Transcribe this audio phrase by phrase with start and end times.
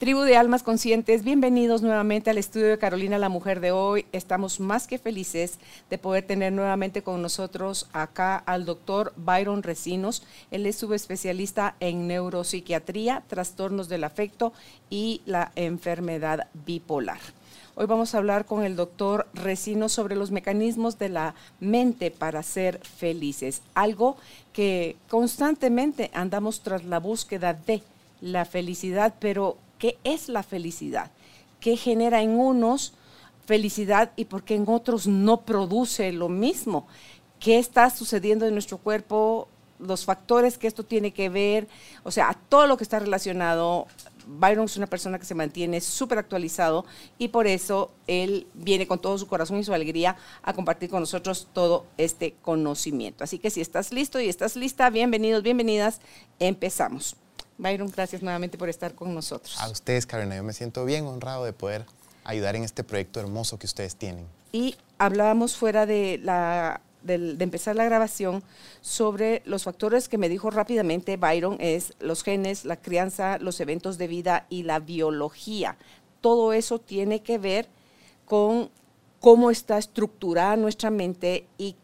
[0.00, 4.06] Tribu de Almas Conscientes, bienvenidos nuevamente al estudio de Carolina la Mujer de hoy.
[4.12, 5.58] Estamos más que felices
[5.90, 10.22] de poder tener nuevamente con nosotros acá al doctor Byron Recinos.
[10.50, 14.54] Él es subespecialista en neuropsiquiatría, trastornos del afecto
[14.88, 17.20] y la enfermedad bipolar.
[17.74, 22.42] Hoy vamos a hablar con el doctor Recinos sobre los mecanismos de la mente para
[22.42, 24.16] ser felices, algo
[24.54, 27.82] que constantemente andamos tras la búsqueda de
[28.22, 31.10] la felicidad, pero qué es la felicidad,
[31.58, 32.92] qué genera en unos
[33.46, 36.86] felicidad y por qué en otros no produce lo mismo,
[37.40, 39.48] qué está sucediendo en nuestro cuerpo,
[39.80, 41.66] los factores que esto tiene que ver,
[42.04, 43.86] o sea, a todo lo que está relacionado.
[44.26, 46.84] Byron es una persona que se mantiene súper actualizado
[47.18, 51.00] y por eso él viene con todo su corazón y su alegría a compartir con
[51.00, 53.24] nosotros todo este conocimiento.
[53.24, 56.00] Así que si estás listo y estás lista, bienvenidos, bienvenidas,
[56.38, 57.16] empezamos.
[57.60, 59.58] Byron, gracias nuevamente por estar con nosotros.
[59.60, 61.84] A ustedes, Carolina, yo me siento bien honrado de poder
[62.24, 64.26] ayudar en este proyecto hermoso que ustedes tienen.
[64.52, 68.42] Y hablábamos fuera de, la, de, empezar la grabación
[68.80, 73.98] sobre los factores que me dijo rápidamente Byron, es los genes, la crianza, los eventos
[73.98, 75.76] de vida y la biología.
[76.22, 77.68] Todo eso tiene que ver
[78.24, 78.70] con
[79.20, 81.76] cómo está estructurada nuestra mente y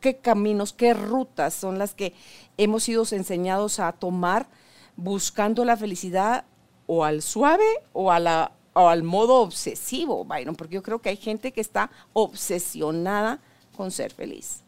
[0.00, 2.14] qué caminos, qué rutas son las que
[2.56, 4.46] hemos sido enseñados a tomar
[4.96, 6.44] buscando la felicidad
[6.86, 11.08] o al suave o, a la, o al modo obsesivo, Byron, porque yo creo que
[11.08, 13.40] hay gente que está obsesionada
[13.76, 14.60] con ser feliz.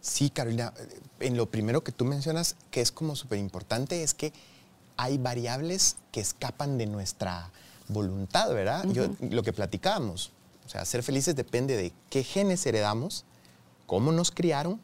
[0.00, 4.14] Sí, Carolina, eh, en lo primero que tú mencionas, que es como súper importante, es
[4.14, 4.32] que
[4.96, 7.50] hay variables que escapan de nuestra
[7.88, 8.84] voluntad, ¿verdad?
[8.88, 10.32] Yo, lo que platicábamos,
[10.66, 13.24] o sea, ser felices depende de qué genes heredamos,
[13.86, 14.80] cómo nos criaron,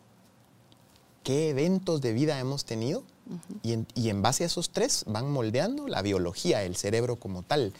[1.24, 3.04] qué eventos de vida hemos tenido
[3.62, 7.72] y, en, base a esos tres van moldeando la biología, el cerebro como tal.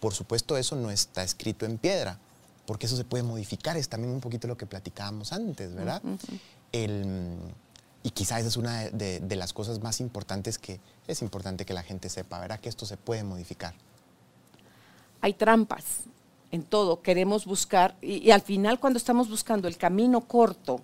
[0.00, 2.18] Por supuesto, eso no está escrito en piedra,
[2.66, 3.76] porque eso se puede modificar.
[3.76, 6.02] Es también un poquito lo que platicábamos antes, ¿verdad?
[8.06, 11.82] y quizás esa es una de, las cosas más importantes que es importante que la
[11.82, 12.60] gente sepa, ¿verdad?
[12.60, 13.74] Que esto se puede modificar.
[15.22, 16.00] Hay trampas
[16.50, 17.00] en todo.
[17.00, 20.82] Queremos buscar, y al final cuando estamos buscando el camino corto,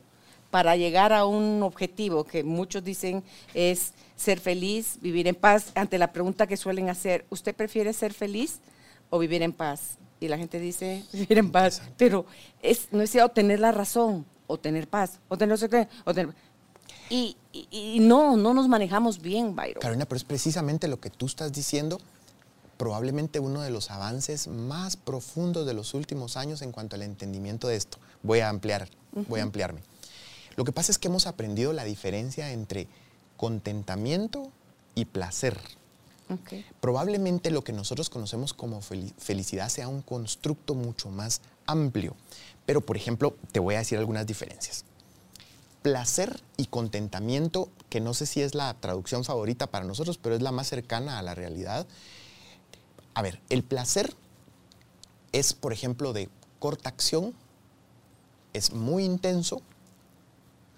[0.50, 3.22] para llegar a un objetivo que muchos dicen
[3.54, 8.12] es ser feliz, vivir en paz, ante la pregunta que suelen hacer, ¿usted prefiere ser
[8.12, 8.60] feliz
[9.08, 9.98] o vivir en paz?
[10.18, 12.26] Y la gente dice, vivir en paz, pero
[12.62, 15.56] es, no es tener la razón, o tener paz, o tener,
[16.04, 16.34] o tener
[17.10, 19.80] y, y, no, no nos manejamos bien, Byron.
[19.80, 22.00] Carolina, pero es precisamente lo que tú estás diciendo,
[22.76, 27.66] probablemente uno de los avances más profundos de los últimos años en cuanto al entendimiento
[27.66, 27.98] de esto.
[28.22, 28.88] Voy a ampliar,
[29.28, 29.82] voy a ampliarme.
[30.60, 32.86] Lo que pasa es que hemos aprendido la diferencia entre
[33.38, 34.52] contentamiento
[34.94, 35.58] y placer.
[36.82, 42.14] Probablemente lo que nosotros conocemos como felicidad sea un constructo mucho más amplio.
[42.66, 44.84] Pero, por ejemplo, te voy a decir algunas diferencias.
[45.80, 50.42] Placer y contentamiento, que no sé si es la traducción favorita para nosotros, pero es
[50.42, 51.86] la más cercana a la realidad.
[53.14, 54.14] A ver, el placer
[55.32, 56.28] es, por ejemplo, de
[56.58, 57.32] corta acción,
[58.52, 59.62] es muy intenso,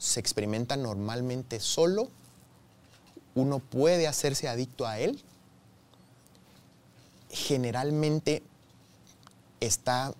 [0.03, 2.11] se experimenta normalmente solo,
[3.37, 5.23] uno puede hacerse adicto a él,
[7.31, 8.43] generalmente
[9.61, 10.13] está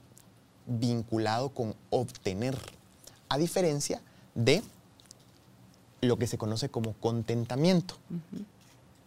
[0.67, 2.57] vinculado con obtener,
[3.29, 4.01] a diferencia
[4.37, 4.63] de
[6.01, 7.97] lo que se conoce como contentamiento,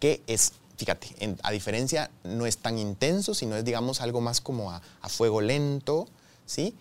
[0.02, 4.72] que es, fíjate, a diferencia no es tan intenso, sino es, digamos, algo más como
[4.72, 6.10] a, a fuego lento,
[6.46, 6.76] ¿sí?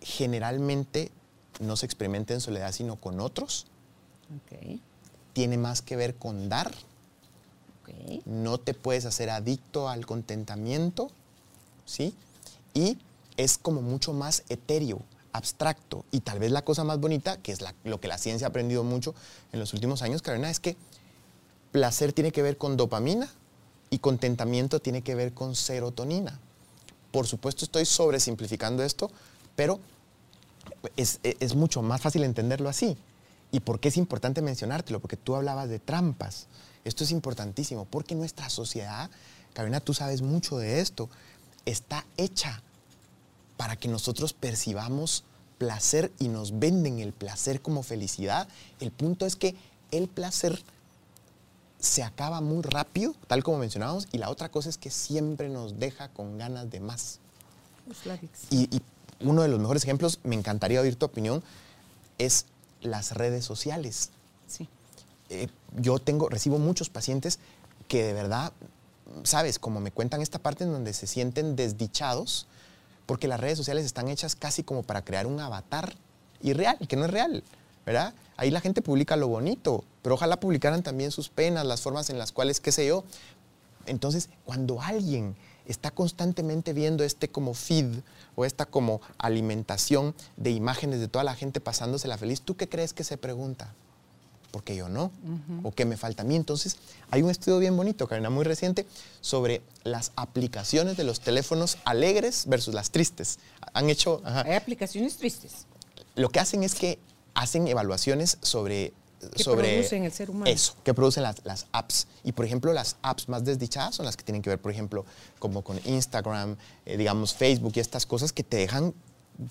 [0.00, 1.12] Generalmente
[1.60, 3.66] no se experimenta en soledad, sino con otros.
[5.32, 6.72] Tiene más que ver con dar.
[8.24, 11.10] No te puedes hacer adicto al contentamiento,
[11.84, 12.14] ¿sí?
[12.74, 12.98] Y
[13.36, 15.00] es como mucho más etéreo,
[15.32, 16.04] abstracto.
[16.10, 18.84] Y tal vez la cosa más bonita, que es lo que la ciencia ha aprendido
[18.84, 19.14] mucho
[19.52, 20.76] en los últimos años, Carolina, es que
[21.72, 23.28] placer tiene que ver con dopamina
[23.90, 26.38] y contentamiento tiene que ver con serotonina.
[27.10, 29.10] Por supuesto estoy sobresimplificando esto,
[29.56, 29.80] pero
[30.96, 32.96] es, mucho más fácil entenderlo así.
[33.52, 35.00] ¿Y por qué es importante mencionártelo?
[35.00, 36.46] Porque tú hablabas de trampas.
[36.84, 39.10] Esto es importantísimo, porque nuestra sociedad,
[39.52, 41.08] Carolina, tú sabes mucho de esto,
[41.66, 42.62] está hecha
[43.56, 45.24] para que nosotros percibamos
[45.58, 48.48] placer y nos venden el placer como felicidad.
[48.78, 49.54] El punto es que
[49.90, 50.62] el placer
[51.78, 55.78] se acaba muy rápido, tal como mencionábamos, y la otra cosa es que siempre nos
[55.78, 57.18] deja con ganas de más.
[58.50, 58.82] Y, y
[59.20, 61.42] uno de los mejores ejemplos, me encantaría oír tu opinión,
[62.18, 62.46] es
[62.80, 64.10] las redes sociales.
[64.46, 64.68] Sí.
[65.28, 67.38] Eh, yo tengo, recibo muchos pacientes
[67.88, 68.52] que de verdad,
[69.24, 72.46] sabes, como me cuentan esta parte en donde se sienten desdichados,
[73.06, 75.94] porque las redes sociales están hechas casi como para crear un avatar
[76.42, 77.42] irreal, que no es real,
[77.84, 78.14] ¿verdad?
[78.36, 82.18] Ahí la gente publica lo bonito, pero ojalá publicaran también sus penas, las formas en
[82.18, 83.04] las cuales, qué sé yo.
[83.86, 85.34] Entonces, cuando alguien
[85.66, 88.00] está constantemente viendo este como feed
[88.34, 92.92] o esta como alimentación de imágenes de toda la gente pasándosela feliz, ¿tú qué crees
[92.92, 93.74] que se pregunta?
[94.50, 95.10] porque yo no,
[95.62, 96.36] o qué me falta a mí.
[96.36, 96.76] Entonces,
[97.10, 98.86] hay un estudio bien bonito, Karina, muy reciente,
[99.20, 103.38] sobre las aplicaciones de los teléfonos alegres versus las tristes.
[103.72, 104.22] Han hecho...
[104.24, 105.66] Hay aplicaciones tristes.
[106.14, 106.98] Lo que hacen es que
[107.34, 108.92] hacen evaluaciones sobre...
[109.36, 110.50] ¿Qué sobre producen el ser humano?
[110.50, 112.06] Eso, que producen las, las, apps.
[112.24, 115.04] Y por ejemplo, las apps más desdichadas son las que tienen que ver, por ejemplo,
[115.38, 116.56] como con Instagram,
[116.86, 118.94] eh, digamos Facebook y estas cosas que te dejan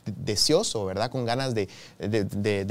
[0.06, 1.10] deseoso, ¿verdad?
[1.12, 1.68] Con ganas de,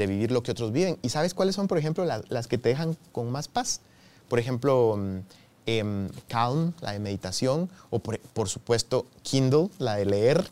[0.07, 0.97] vivir lo que otros viven.
[1.01, 3.81] ¿Y sabes cuáles son, por ejemplo, las que te dejan con más paz?
[4.27, 5.17] Por ejemplo, mm,
[5.65, 10.49] em, Calm, la de meditación, o por, supuesto Kindle, la de leer,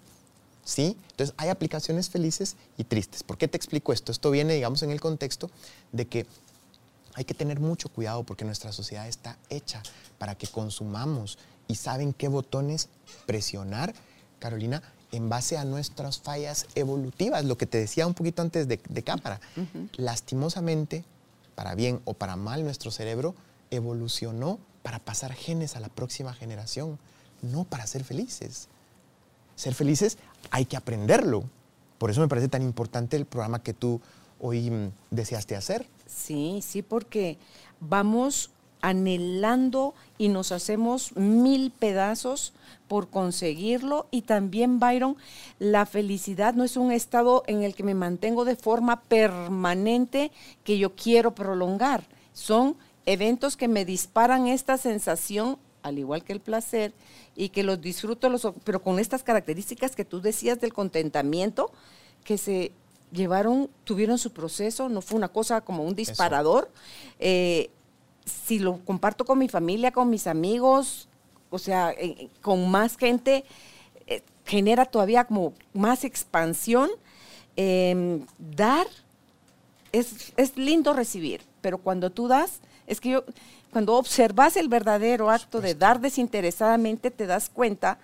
[0.68, 0.98] ¿sí?
[1.12, 3.24] Entonces hay aplicaciones felices y tristes.
[3.24, 4.12] ¿Por qué te explico esto?
[4.12, 5.50] Esto viene, digamos, en el contexto
[5.94, 6.28] de que
[7.16, 9.82] hay que tener mucho cuidado porque nuestra sociedad está hecha
[10.20, 12.90] para que consumamos y saben qué botones
[13.26, 13.96] presionar.
[14.40, 14.84] Carolina,
[15.14, 19.40] en base a nuestras fallas evolutivas, lo que te decía un poquito antes de, cámara.
[19.96, 21.06] Lastimosamente,
[21.56, 23.36] para bien o para mal, nuestro cerebro
[23.72, 27.00] evolucionó para pasar genes a la próxima generación,
[27.42, 28.68] no para ser felices.
[29.58, 30.20] Ser felices
[30.52, 31.44] hay que aprenderlo.
[31.98, 34.02] Por eso me parece tan importante el programa que tú
[34.40, 35.88] hoy mm, deseaste hacer.
[36.06, 37.38] Sí, sí, porque
[37.80, 38.52] vamos
[38.82, 42.54] anhelando y nos hacemos mil pedazos
[42.88, 44.08] por conseguirlo.
[44.12, 45.18] Y también, Byron,
[45.60, 50.32] la felicidad no es un estado en el que me mantengo de forma permanente
[50.64, 52.04] que yo quiero prolongar.
[52.34, 52.76] Son
[53.06, 55.58] eventos que me disparan esta sensación,
[55.88, 56.94] al igual que el placer,
[57.36, 61.72] y que los disfruto, los, pero con estas características que tú decías del contentamiento,
[62.24, 62.72] que se
[63.12, 66.70] llevaron, tuvieron su proceso, no fue una cosa como un disparador.
[67.20, 67.70] Eh,
[68.26, 71.08] si lo comparto con mi familia, con mis amigos,
[71.50, 73.46] o sea, eh, con más gente,
[74.08, 76.90] eh, genera todavía como más expansión.
[77.56, 78.86] Em, dar
[79.92, 83.24] es, es, lindo recibir, pero cuando tú das, es que yo,
[83.78, 88.00] cuando observas el verdadero acto de dar desinteresadamente, te das cuenta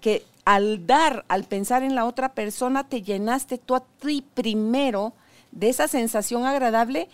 [0.00, 5.12] que al dar, al pensar en la otra persona, te llenaste tú a ti primero
[5.52, 7.10] de esa sensación agradable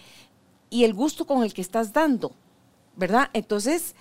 [0.71, 2.31] y el gusto con el que estás dando.
[2.95, 3.31] ¿verdad?
[3.33, 3.97] Entonces,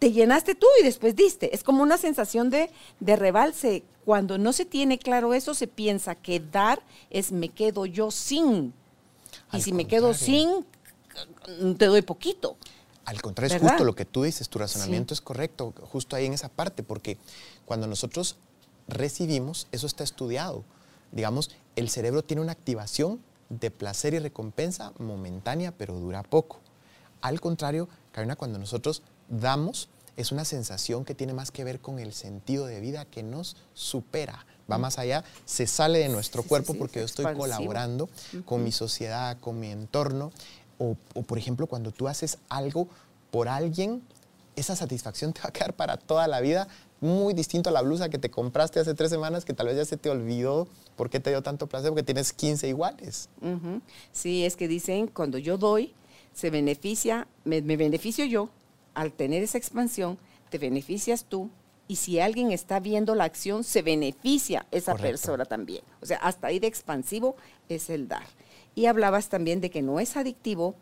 [0.00, 1.54] te llenaste tú y después diste.
[1.54, 2.68] Es como una sensación de,
[2.98, 3.84] de rebalse.
[4.04, 8.74] Cuando no se tiene claro eso, se piensa que dar es me quedo yo sin.
[9.52, 10.66] y si me quedo sin,
[11.78, 12.56] te doy poquito.
[13.04, 16.32] Al contrario, es justo lo que tú dices, tu razonamiento es correcto, justo ahí en
[16.32, 17.18] esa parte, porque
[17.64, 18.36] cuando nosotros
[18.88, 20.64] recibimos, eso está estudiado.
[21.12, 26.60] Digamos, el cerebro tiene una activación de placer y recompensa momentánea, pero dura poco.
[27.20, 31.98] Al contrario, Karina, cuando nosotros damos, es una sensación que tiene más que ver con
[31.98, 34.46] el sentido de vida que nos supera.
[34.70, 38.08] Va más allá, se sale de nuestro cuerpo porque yo estoy colaborando
[38.44, 40.30] con mi sociedad, con mi entorno.
[40.82, 42.88] O, por ejemplo, cuando tú haces algo
[43.30, 44.02] por alguien,
[44.56, 46.68] esa satisfacción te va a quedar para toda la vida,
[47.00, 49.84] muy distinto a la blusa que te compraste hace tres semanas, que tal vez ya
[49.84, 53.28] se te olvidó por qué te dio tanto placer, porque tienes 15 iguales.
[54.12, 55.94] Sí, es que dicen, cuando yo doy,
[56.32, 58.50] se beneficia, me, beneficio yo
[58.94, 60.18] al tener esa expansión,
[60.50, 61.50] te beneficias tú
[61.88, 65.82] y si alguien está viendo la acción, se beneficia esa persona también.
[66.00, 67.36] O sea, hasta ahí de expansivo
[67.68, 68.24] es el dar.
[68.74, 70.74] Y hablabas también de que no es adictivo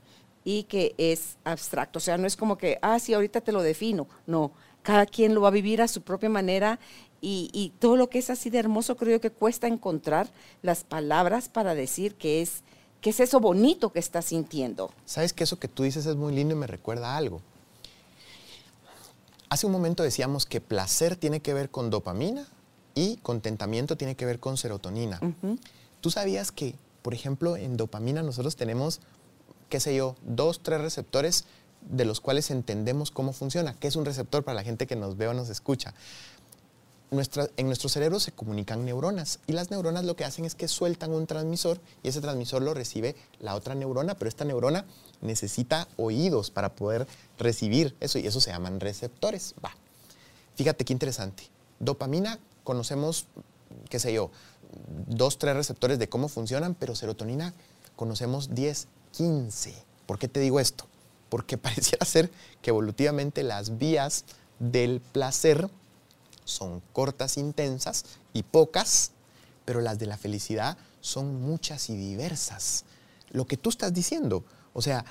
[0.45, 1.99] y que es abstracto.
[1.99, 4.09] O sea, no es como que, ah, sí, ahorita te lo defino.
[4.27, 4.53] No,
[4.83, 6.79] cada quien lo va a vivir a su propia manera
[7.21, 10.29] y, y todo lo que es así de hermoso creo que cuesta encontrar
[10.63, 12.63] las palabras para decir que es
[13.01, 14.91] ¿Qué es eso bonito que estás sintiendo?
[15.05, 17.41] Sabes que eso que tú dices es muy lindo y me recuerda a algo.
[19.51, 22.47] Hace un momento decíamos que placer tiene que ver con dopamina
[22.95, 25.21] y contentamiento tiene que ver con serotonina.
[26.01, 29.01] ¿Tú sabías que, por ejemplo, en dopamina nosotros tenemos,
[29.69, 31.45] qué sé yo, dos, tres receptores
[31.83, 33.75] de los cuales entendemos cómo funciona?
[33.75, 35.95] ¿Qué es un receptor para la gente que nos ve o nos escucha?
[37.11, 40.69] nuestra, en nuestro cerebro se comunican neuronas y las neuronas lo que hacen es que
[40.69, 44.85] sueltan un transmisor y ese transmisor lo recibe la otra neurona, pero esta neurona
[45.21, 47.07] necesita oídos para poder
[47.39, 49.55] recibir eso y eso se llaman receptores.
[49.65, 49.71] Va.
[50.57, 51.45] Fíjate qué interesante.
[51.79, 53.27] Dopamina conocemos,
[53.89, 54.31] qué sé yo,
[55.07, 57.55] dos, tres receptores de cómo funcionan, pero serotonina
[57.97, 59.75] conocemos 10, 15.
[60.07, 60.87] ¿Por qué te digo esto?
[61.29, 62.31] Porque pareciera ser
[62.63, 64.25] que evolutivamente las vías
[64.59, 65.71] del placer
[66.45, 69.13] son cortas, intensas y pocas,
[69.65, 72.85] pero las de la felicidad son muchas y diversas.
[73.31, 75.05] Lo que tú estás diciendo, o sea,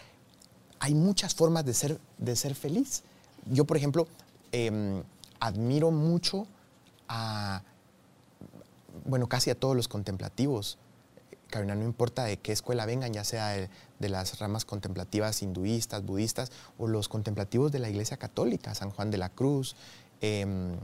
[0.80, 3.04] hay muchas formas de ser, de ser feliz.
[3.46, 4.08] Yo, por ejemplo,
[4.52, 5.04] em,
[5.40, 6.48] admiro mucho
[7.08, 7.62] a,
[9.06, 10.78] bueno, casi a todos los contemplativos.
[11.50, 13.70] Karina, no importa de qué escuela vengan, ya sea de,
[14.10, 19.18] las ramas contemplativas hinduistas, budistas o los contemplativos de la Iglesia Católica, San Juan de
[19.18, 19.76] la Cruz,
[20.22, 20.78] em,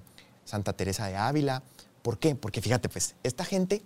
[0.46, 1.64] Santa Teresa de Ávila.
[2.02, 2.36] ¿Por qué?
[2.36, 3.82] Porque fíjate, pues, esta gente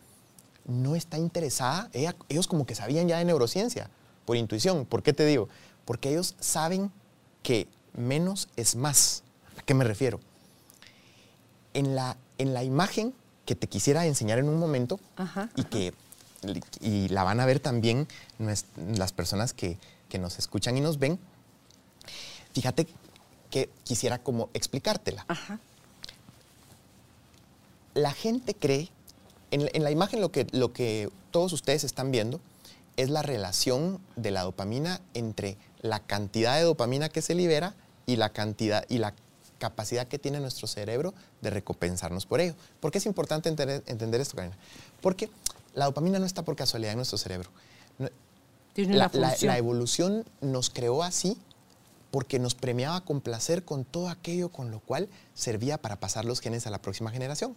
[0.66, 3.90] no está interesada, ellos como que sabían ya de neurociencia,
[4.26, 4.86] por intuición.
[4.86, 5.48] ¿Por qué te digo?
[5.86, 6.92] Porque ellos saben
[7.44, 9.24] que menos es más.
[9.58, 10.20] ¿A qué me refiero?
[11.74, 13.14] En la, en la imagen
[13.48, 15.00] que te quisiera enseñar en un momento
[15.56, 15.94] y que
[16.82, 21.18] y la van a ver también las personas que, que nos escuchan y nos ven,
[22.54, 22.88] fíjate
[23.50, 25.26] que quisiera como explicártela.
[25.28, 25.60] Ajá
[27.98, 28.90] la gente cree,
[29.52, 32.40] en, la imagen lo que, lo que todos ustedes están viendo
[32.96, 37.76] es la relación de la dopamina entre la cantidad de dopamina que se libera
[38.06, 39.14] y la cantidad y la
[39.58, 42.56] capacidad que tiene nuestro cerebro de recompensarnos por ello.
[42.80, 44.58] ¿Por qué es importante entender, esto, Karina?
[45.02, 45.30] Porque
[45.74, 47.50] la dopamina no está por casualidad en nuestro cerebro.
[48.76, 49.12] la,
[49.42, 51.38] la, evolución nos creó así
[52.12, 56.40] porque nos premiaba con placer con todo aquello con lo cual servía para pasar los
[56.40, 57.56] genes a la próxima generación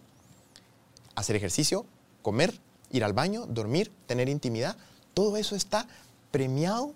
[1.15, 1.85] hacer ejercicio,
[2.21, 2.53] comer,
[2.91, 4.75] ir al baño, dormir, tener intimidad,
[5.13, 5.87] todo eso está
[6.31, 6.93] premiado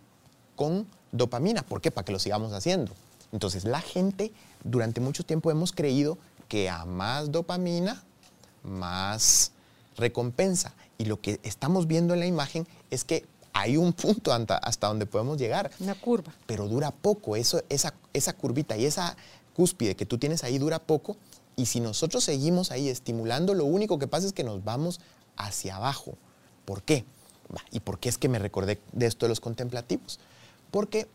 [0.55, 1.63] con dopamina.
[1.63, 1.91] ¿Por qué?
[1.91, 2.93] Para que lo sigamos haciendo.
[3.35, 4.31] Entonces la gente
[4.63, 8.01] durante mucho tiempo hemos creído que a más dopamina,
[8.63, 9.51] más
[9.97, 10.73] recompensa.
[10.97, 15.05] Y lo que estamos viendo en la imagen es que hay un punto hasta, donde
[15.05, 15.69] podemos llegar.
[15.81, 16.33] Una curva.
[16.45, 17.35] Pero dura poco.
[17.35, 19.17] Eso, esa, esa curvita y esa
[19.53, 21.17] cúspide que tú tienes ahí dura poco
[21.57, 25.01] y si nosotros seguimos ahí estimulando, lo único que pasa es que nos vamos
[25.35, 26.17] hacia abajo.
[26.63, 27.03] ¿Por qué?
[27.71, 30.21] ¿Y por qué es que me recordé de esto de los contemplativos?
[30.71, 31.09] Porque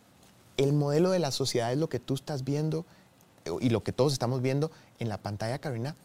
[0.56, 2.84] el modelo de la sociedad es lo que tú estás viendo
[3.60, 5.96] y lo que todos estamos viendo en la pantalla, Carolina.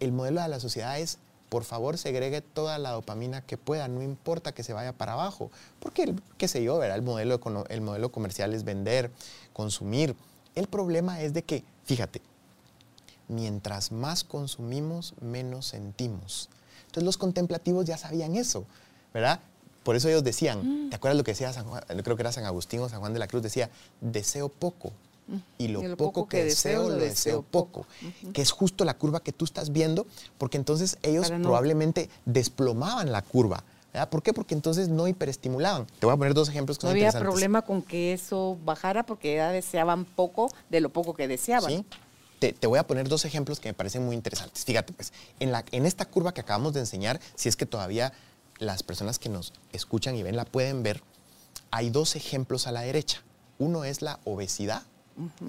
[0.00, 1.18] El modelo de la sociedad es,
[1.48, 5.50] por favor, segregue toda la dopamina que pueda, no importa que se vaya para abajo.
[5.80, 6.96] Porque, qué sé yo, ¿verdad?
[6.98, 9.10] El modelo, el modelo comercial es vender,
[9.52, 10.14] consumir.
[10.54, 12.20] El problema es de que, fíjate,
[13.28, 16.48] mientras más consumimos, menos sentimos.
[16.86, 18.64] Entonces los contemplativos ya sabían eso,
[19.12, 19.40] ¿verdad?
[19.88, 20.90] Por eso ellos decían, mm.
[20.90, 21.82] ¿te acuerdas lo que decía San Juan?
[22.04, 23.70] Creo que era San Agustín o San Juan de la Cruz, decía,
[24.02, 24.92] deseo poco.
[25.28, 25.36] Mm.
[25.56, 27.86] Y lo, poco, que, deseo, lo deseo poco.
[28.34, 33.22] Que es justo la curva que tú estás viendo, porque entonces ellos probablemente desplomaban la
[33.22, 33.64] curva.
[33.94, 34.10] ¿verdad?
[34.10, 34.34] ¿Por qué?
[34.34, 35.86] Porque entonces no hiperestimulaban.
[35.98, 39.36] Te voy a poner dos ejemplos que no había problema con que eso bajara porque
[39.36, 41.70] ya deseaban poco de lo poco que deseaban.
[41.70, 41.86] Sí,
[42.38, 44.64] te, voy a poner dos ejemplos que me parecen muy interesantes.
[44.64, 48.12] Fíjate, pues, en, la, en esta curva que acabamos de enseñar, si es que todavía
[48.58, 51.02] las personas que nos escuchan y ven la pueden ver,
[51.70, 53.22] hay dos ejemplos a la derecha.
[53.58, 54.82] Uno es la obesidad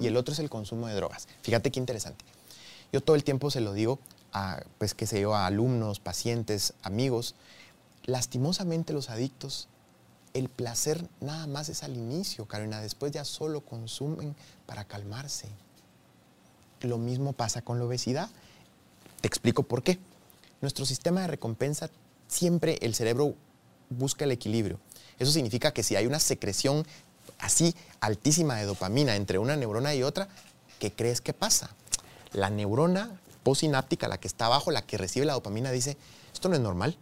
[0.00, 1.28] y el otro es el consumo de drogas.
[1.42, 2.24] Fíjate qué interesante.
[2.92, 4.00] Yo todo el tiempo se lo digo
[4.32, 7.34] a, pues, yo, a alumnos, pacientes, amigos.
[8.04, 9.68] Lastimosamente los adictos,
[10.34, 12.80] el placer nada más es al inicio, Carolina.
[12.80, 14.34] Después ya solo consumen
[14.66, 15.48] para calmarse.
[16.80, 18.28] Lo mismo pasa con la obesidad.
[19.20, 19.98] Te explico por qué.
[20.60, 21.90] Nuestro sistema de recompensa,
[22.30, 23.34] siempre el cerebro
[23.90, 24.78] busca el equilibrio.
[25.18, 26.86] Eso significa que si hay una secreción
[27.38, 30.28] así altísima de dopamina entre una neurona y otra,
[30.78, 31.70] ¿qué crees que pasa?
[32.32, 35.96] La neurona postsináptica, la que está abajo, la que recibe la dopamina, dice,
[36.32, 36.96] esto no es normal.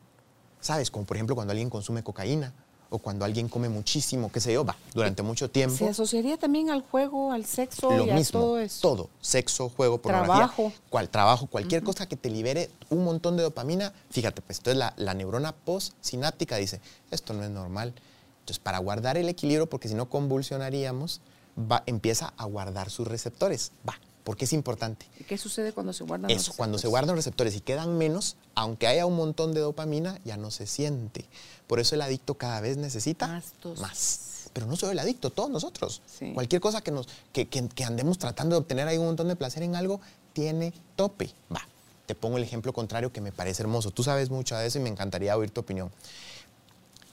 [0.61, 0.91] ¿Sabes?
[0.91, 2.53] Como por ejemplo cuando alguien consume cocaína
[2.91, 5.77] o cuando alguien come muchísimo, qué sé yo, va, durante mucho tiempo.
[5.77, 8.81] ¿Se asociaría también al juego, al sexo y a todo eso?
[8.81, 10.35] Todo, sexo, juego, pornografía.
[10.37, 10.73] Trabajo.
[10.89, 14.95] Cual, trabajo, cualquier cosa que te libere un montón de dopamina, fíjate, pues entonces la,
[14.97, 16.81] la neurona postsináptica dice,
[17.11, 17.93] esto no es normal.
[18.41, 21.21] Entonces, para guardar el equilibrio, porque si no convulsionaríamos,
[21.59, 23.73] va, empieza a guardar sus receptores.
[23.87, 25.07] Va, porque es importante.
[25.19, 28.37] ¿Y qué sucede cuando se guardan Eso, cuando se guardan los receptores y quedan menos,
[28.55, 31.25] aunque haya un montón de dopamina, ya no se siente.
[31.69, 33.43] Por eso el adicto cada vez necesita
[33.79, 34.51] más.
[34.53, 36.03] Pero no solo el adicto, todos nosotros.
[36.35, 37.47] Cualquier cosa que, nos, que,
[37.85, 40.01] andemos tratando de obtener ahí un montón de placer en algo,
[40.33, 41.31] tiene tope.
[41.55, 41.61] Va.
[42.07, 43.91] te pongo el ejemplo contrario que me parece hermoso.
[43.91, 45.93] Tú sabes mucho de eso y me encantaría oír tu opinión.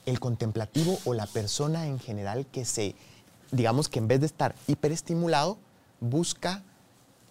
[0.06, 2.94] El contemplativo o la persona en general que se,
[3.50, 5.58] digamos que en vez de estar hiperestimulado,
[6.00, 6.62] busca,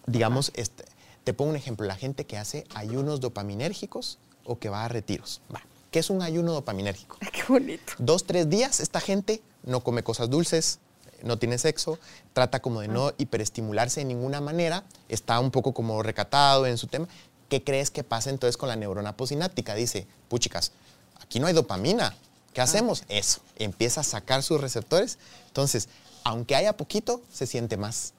[0.06, 0.86] digamos, este,
[1.24, 5.42] te pongo un ejemplo, la gente que hace ayunos dopaminérgicos o que va a retiros.
[5.54, 5.62] Va.
[5.96, 7.18] ¿Qué es un ayuno dopaminérgico?
[7.32, 7.94] Qué bonito.
[8.00, 10.80] Dos, tres días esta gente no come cosas dulces,
[11.24, 12.00] no tiene sexo,
[12.34, 16.88] trata como de no hiperestimularse de ninguna manera, está un poco como recatado en su
[16.88, 17.08] tema.
[17.48, 19.74] ¿Qué crees que pasa entonces con la neurona posináptica?
[19.74, 20.74] Dice, puchicas,
[21.22, 22.14] aquí no hay dopamina.
[22.52, 23.06] ¿Qué hacemos?
[23.08, 25.18] Eso, empieza a sacar sus receptores.
[25.48, 25.88] Entonces,
[26.26, 28.12] aunque haya poquito, se siente más.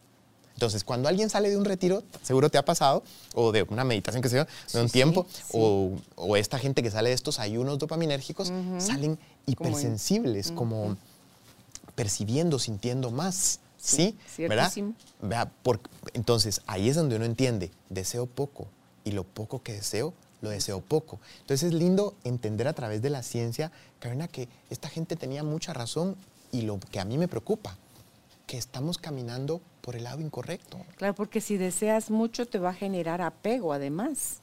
[0.56, 3.02] Entonces, cuando alguien sale de un retiro, seguro te ha pasado,
[3.34, 5.42] o de una meditación que sea, de un tiempo, sí.
[5.52, 8.48] O, o esta gente que sale de estos ayunos dopaminérgicos,
[8.78, 10.96] salen Como en- hipersensibles, como
[11.94, 13.60] percibiendo, sintiendo más.
[13.78, 14.16] ¿Sí?
[14.34, 14.72] Sí, ¿Verdad?
[15.20, 15.80] Vea, por-
[16.14, 18.66] entonces, ahí es donde uno entiende, deseo poco
[19.04, 21.20] y lo poco que deseo, lo deseo poco.
[21.42, 23.70] Entonces es lindo entender a través de la ciencia,
[24.00, 26.16] Karina, que esta gente tenía mucha razón
[26.50, 27.76] y lo que a mí me preocupa,
[28.46, 30.78] que estamos caminando por el lado incorrecto.
[30.96, 34.40] Claro, porque si deseas mucho te va a generar apego además.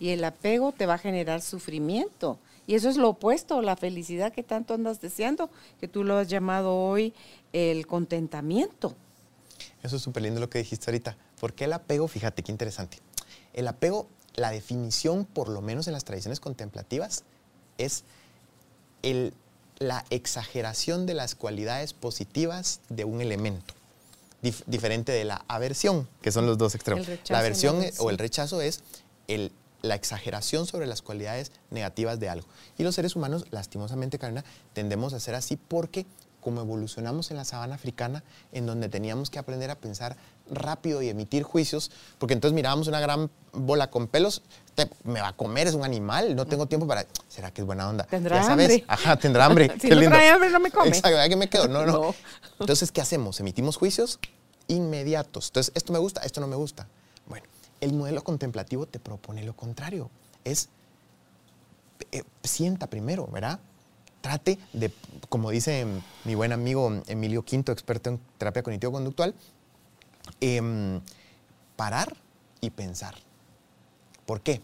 [0.00, 2.38] Y el apego te va a generar sufrimiento.
[2.66, 6.28] Y eso es lo opuesto, la felicidad que tanto andas deseando, que tú lo has
[6.28, 7.12] llamado hoy
[7.52, 8.96] el contentamiento.
[9.82, 11.16] Eso es súper lindo lo que dijiste ahorita.
[11.38, 12.08] ¿Por qué el apego?
[12.08, 12.98] Fíjate qué interesante.
[13.52, 17.24] El apego, la definición, por lo menos en las tradiciones contemplativas,
[17.76, 18.04] es
[19.02, 19.34] el-
[19.78, 23.74] la exageración de las cualidades positivas de un elemento.
[24.42, 27.06] Dif- diferente de la aversión, que son los dos extremos.
[27.34, 28.80] La aversión eh, o el rechazo es
[29.28, 29.50] el-
[29.82, 32.46] la exageración sobre las cualidades negativas de algo.
[32.76, 36.06] Y los seres humanos, lastimosamente, Karina, tendemos a ser así porque
[36.40, 40.16] como evolucionamos en la sabana africana, en donde teníamos que aprender a pensar
[40.48, 44.42] rápido y emitir juicios, porque entonces mirábamos una gran bola con pelos,
[44.76, 47.04] te- me va a comer, es un animal, no tengo tiempo para...
[47.28, 48.04] ¿Será que es buena onda?
[48.04, 48.84] Tendrá Ya sabes, hambre.
[48.86, 49.72] Ajá, tendrá hambre.
[49.80, 50.14] Si Qué no lindo.
[50.14, 50.88] trae hambre, no me come.
[50.88, 51.66] Exacto, ¿verdad que me quedo?
[51.66, 51.92] No, no.
[52.00, 52.14] No.
[52.60, 53.40] Entonces, ¿qué hacemos?
[53.40, 54.18] Emitimos juicios
[54.68, 55.48] inmediatos.
[55.48, 56.86] Entonces, esto me gusta, esto no me gusta.
[57.26, 57.46] Bueno,
[57.80, 60.10] el modelo contemplativo te propone lo contrario.
[60.44, 60.68] Es,
[62.12, 63.58] eh, sienta primero, ¿verdad?
[64.20, 64.92] Trate de,
[65.28, 65.86] como dice
[66.24, 69.34] mi buen amigo Emilio Quinto, experto en terapia cognitivo-conductual,
[70.40, 71.00] em,
[71.76, 72.16] parar
[72.60, 73.14] y pensar.
[74.26, 74.60] ¿Por qué?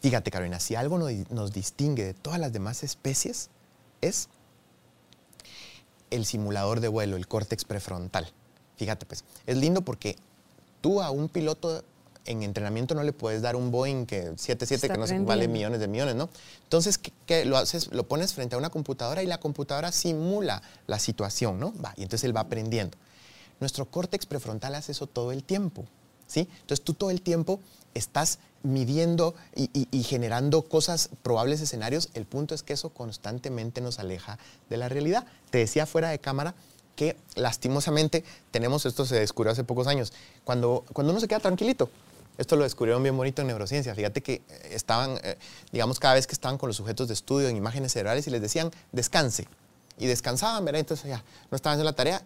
[0.00, 3.50] Fíjate, Carolina, si algo nos, nos distingue de todas las demás especies
[4.00, 4.28] es
[6.10, 8.32] el simulador de vuelo, el córtex prefrontal.
[8.76, 10.16] Fíjate, pues, es lindo porque
[10.80, 11.82] tú a un piloto
[12.26, 15.80] en entrenamiento no le puedes dar un Boeing que 77 Está que no vale millones
[15.80, 16.28] de millones, ¿no?
[16.64, 17.92] Entonces, ¿qué, qué lo haces?
[17.92, 21.72] Lo pones frente a una computadora y la computadora simula la situación, ¿no?
[21.82, 22.96] Va, y entonces él va aprendiendo.
[23.60, 25.86] Nuestro córtex prefrontal hace eso todo el tiempo,
[26.26, 26.48] ¿sí?
[26.60, 27.60] Entonces tú todo el tiempo
[27.96, 32.10] estás midiendo y, generando cosas, probables escenarios.
[32.14, 35.24] El punto es que eso constantemente nos aleja de la realidad.
[35.50, 36.54] Te decía fuera de cámara
[36.96, 40.12] que lastimosamente tenemos, esto se descubrió hace pocos años,
[40.44, 41.90] cuando, cuando uno se queda tranquilito,
[42.38, 43.94] esto lo descubrieron bien bonito en neurociencia.
[43.94, 45.38] Fíjate que eh, estaban, eh,
[45.72, 48.42] digamos, cada vez que estaban con los sujetos de estudio en imágenes cerebrales y les
[48.42, 49.46] decían, descanse.
[49.98, 50.80] Y descansaban, ¿verdad?
[50.80, 52.22] Entonces ya no estaban haciendo la tarea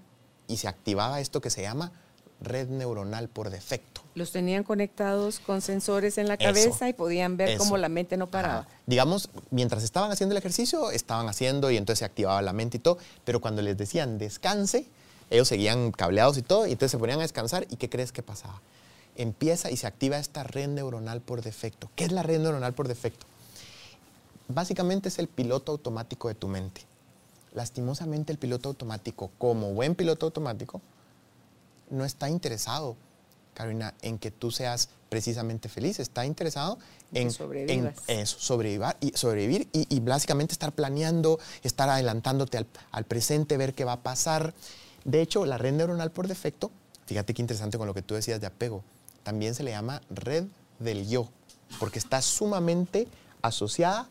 [0.49, 1.93] y se activaba esto que se llama
[2.41, 4.01] red neuronal por defecto.
[4.15, 6.45] Los tenían conectados con sensores en la Eso.
[6.45, 7.59] cabeza y podían ver Eso.
[7.59, 8.61] cómo la mente no paraba.
[8.61, 8.69] Ajá.
[8.87, 12.81] Digamos, mientras estaban haciendo el ejercicio, estaban haciendo y entonces se activaba la mente y
[12.81, 14.87] todo, pero cuando les decían descanse,
[15.31, 18.23] ellos seguían cableados y todo, y entonces se ponían a descansar y ¿qué crees que
[18.23, 18.61] pasaba?
[19.17, 21.89] Empieza y se activa esta red neuronal por defecto.
[21.95, 23.27] ¿Qué es la red neuronal por defecto?
[24.49, 26.83] Básicamente es el piloto automático de tu mente.
[27.55, 30.81] Lastimosamente el piloto automático, como buen piloto automático,
[31.91, 32.97] no está interesado,
[33.55, 36.79] Carolina, en que tú seas precisamente feliz, está interesado
[37.13, 43.57] en, eso, sobrevivir y, sobrevivir y, y básicamente estar planeando, estar adelantándote al, al presente,
[43.57, 44.55] ver qué va a pasar.
[45.05, 46.71] De hecho, la red neuronal por defecto,
[47.07, 48.85] fíjate qué interesante con lo que tú decías de apego,
[49.25, 50.45] también se le llama red
[50.79, 51.29] del yo,
[51.79, 53.09] porque está sumamente
[53.43, 54.09] asociada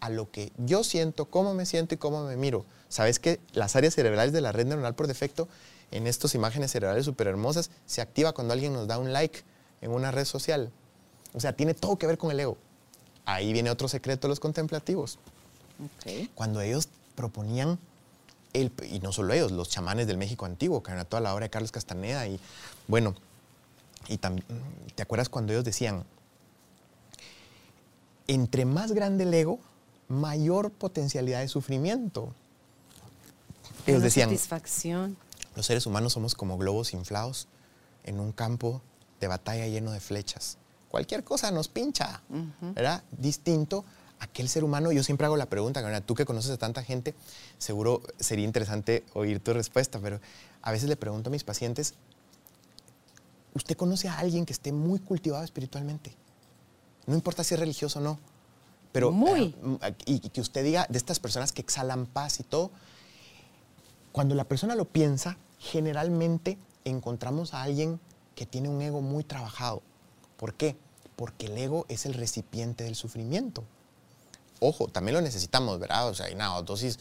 [0.00, 2.64] a lo que yo siento, cómo me siento y cómo me miro.
[2.88, 5.48] ¿Sabes que las áreas cerebrales de la red neuronal por defecto
[5.90, 9.42] en estas imágenes cerebrales súper hermosas se activa cuando alguien nos da un like
[9.80, 10.70] en una red social?
[11.34, 12.56] O sea, tiene todo que ver con el ego.
[13.24, 15.18] Ahí viene otro secreto de los contemplativos.
[16.34, 17.78] Cuando ellos proponían,
[18.52, 21.44] el, y no solo ellos, los chamanes del México antiguo, que era toda la obra
[21.44, 22.40] de Carlos Castaneda, y
[22.86, 23.14] bueno,
[24.08, 24.46] y también,
[24.94, 26.04] ¿te acuerdas cuando ellos decían,
[28.26, 29.60] entre más grande el ego,
[30.08, 32.32] mayor potencialidad de sufrimiento?
[33.86, 35.16] Ellos Una decían, Satisfacción.
[35.58, 37.48] Los seres humanos somos como globos inflados
[38.04, 38.80] en un campo
[39.20, 40.56] de batalla lleno de flechas.
[40.88, 42.22] cualquier cosa nos pincha,
[42.60, 43.02] ¿verdad?
[43.10, 43.84] Distinto
[44.20, 44.92] a aquel ser humano.
[44.92, 47.12] Yo siempre hago la pregunta, Carolina, tú que conoces a tanta gente,
[47.58, 50.20] seguro sería interesante oír tu respuesta, pero
[50.62, 51.94] a veces le pregunto a mis pacientes,
[53.52, 56.14] ¿usted conoce a alguien que esté muy cultivado espiritualmente?
[57.06, 58.18] No importa si es religioso o no,
[58.92, 59.56] pero Muy.
[59.82, 62.70] eh, y, y que usted diga de estas personas que exhalan paz y todo,
[64.12, 68.00] cuando la persona lo piensa, generalmente encontramos a alguien
[68.34, 69.82] que tiene un ego muy trabajado.
[70.36, 70.76] ¿Por qué?
[71.16, 73.64] Porque el ego es el recipiente del sufrimiento.
[74.60, 76.08] Ojo, también lo necesitamos, ¿verdad?
[76.08, 76.98] O sea, hay una dosis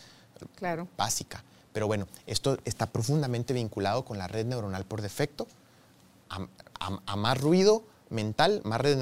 [0.56, 0.88] Claro.
[0.98, 1.43] básica.
[1.74, 5.48] Pero bueno, esto está profundamente vinculado con la red neuronal por defecto.
[6.30, 6.48] A,
[6.80, 8.98] a- a más ruido mental, más red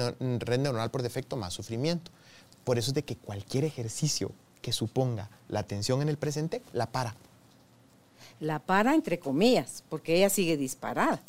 [0.60, 2.10] neuronal por defecto, más sufrimiento.
[2.64, 4.30] Por eso es de que cualquier ejercicio
[4.62, 7.14] que suponga la atención en el presente, la para.
[8.40, 11.22] La para entre comillas, porque ella sigue disparada.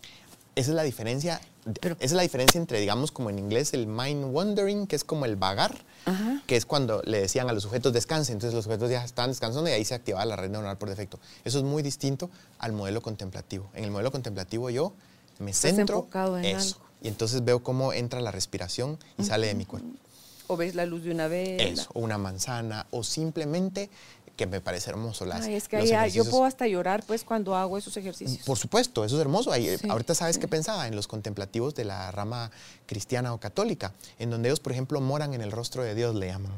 [0.55, 1.39] Esa es la diferencia.
[1.81, 5.03] Pero- esa es la diferencia entre, digamos, como en inglés, el mind wandering, que es
[5.03, 6.41] como el vagar, Ajá.
[6.47, 8.33] que es cuando le decían a los sujetos descansen.
[8.33, 11.19] Entonces los sujetos ya estaban descansando y ahí se activaba la red neuronal por defecto.
[11.45, 13.69] Eso es muy distinto al modelo contemplativo.
[13.73, 14.93] En el modelo contemplativo yo
[15.39, 16.75] me centro en eso.
[16.77, 16.87] algo.
[17.03, 19.89] Y entonces veo cómo entra la respiración y sale de mi cuerpo.
[20.47, 21.61] O ves la luz de una vela.
[21.63, 23.89] Eso, o una manzana, o simplemente,
[24.37, 27.23] que me parece hermoso las Ay, es que los ah, yo puedo hasta llorar pues
[27.23, 28.45] cuando hago esos ejercicios.
[28.45, 29.51] Por supuesto, eso es hermoso.
[29.51, 32.51] Ahí, Sí, ahorita sabes qué pensaba en los contemplativos de la rama
[32.85, 36.27] cristiana o católica, en donde ellos, por ejemplo, moran en el rostro de Dios, le
[36.27, 36.51] llaman.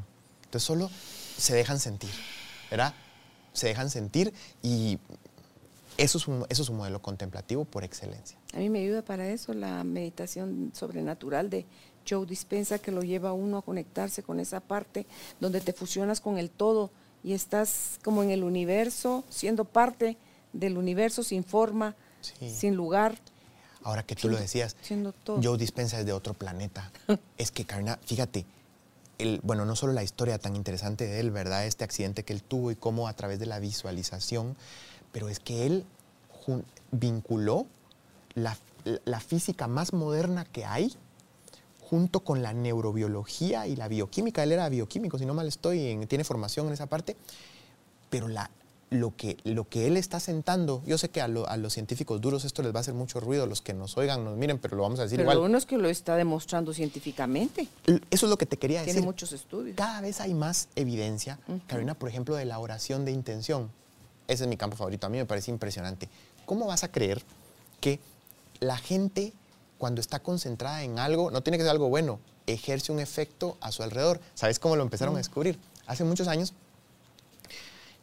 [0.43, 0.91] Entonces solo
[1.37, 2.11] se dejan sentir,
[2.69, 2.93] ¿verdad?
[3.53, 4.99] Se dejan sentir y
[5.97, 8.37] eso es un, eso es un modelo contemplativo por excelencia.
[8.53, 11.65] A mí me ayuda para eso la meditación sobrenatural de
[12.07, 15.05] Joe Dispensa, que lo lleva a uno a conectarse con esa parte
[15.39, 16.91] donde te fusionas con el todo
[17.23, 20.17] y estás como en el universo, siendo parte
[20.53, 22.49] del universo sin forma, Sí.
[22.53, 23.17] sin lugar.
[23.84, 24.75] Ahora que tú lo decías.
[25.41, 26.91] Joe Dispensa es de otro planeta.
[27.38, 28.45] es que, Karina, fíjate,
[29.17, 31.65] el, bueno, no solo la historia tan interesante de él, ¿verdad?
[31.65, 34.55] Este accidente que él tuvo y cómo a través de la visualización,
[35.12, 35.86] pero es que él
[36.91, 37.67] vinculó
[38.34, 38.58] la,
[39.05, 40.95] la física más moderna que hay
[41.89, 44.43] junto con la neurobiología y la bioquímica.
[44.43, 47.15] Él era bioquímico, si no mal estoy, en- tiene formación en esa parte,
[48.10, 48.52] pero la,
[48.91, 52.21] lo, que, lo que él está sentando, yo sé que a, lo- a los científicos
[52.21, 54.78] duros esto les va a hacer mucho ruido, los que nos oigan, nos miren, pero
[54.78, 55.38] lo vamos a decir Pero igual.
[55.38, 57.67] lo bueno es que lo está demostrando científicamente.
[58.12, 59.06] Eso es lo que te quería Tiene decir.
[59.06, 59.75] muchos estudios.
[59.75, 63.71] Cada vez hay más evidencia, Carolina, por ejemplo, de la oración de intención.
[64.28, 66.08] Ese es mi campo favorito, a mí me parece impresionante.
[66.45, 67.23] ¿Cómo vas a creer
[67.82, 67.99] que
[68.60, 69.34] la gente,
[69.79, 73.71] cuando está concentrada en algo, no tiene que ser algo bueno, ejerce un efecto a
[73.71, 74.19] su alrededor?
[74.35, 75.57] ¿Sabes cómo lo empezaron a descubrir?
[75.87, 76.53] Hace muchos años,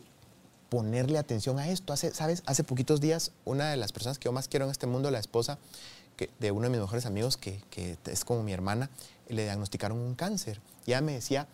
[0.69, 1.93] ponerle atención a esto.
[1.93, 2.43] Hace, ¿Sabes?
[2.47, 5.19] Hace poquitos días, una de las personas que yo más quiero en este mundo, la
[5.19, 5.59] esposa
[6.17, 8.91] que- de uno de mis mejores amigos, que, que es como mi hermana,
[9.29, 10.61] le diagnosticaron un cáncer.
[10.87, 11.47] Y ella me decía,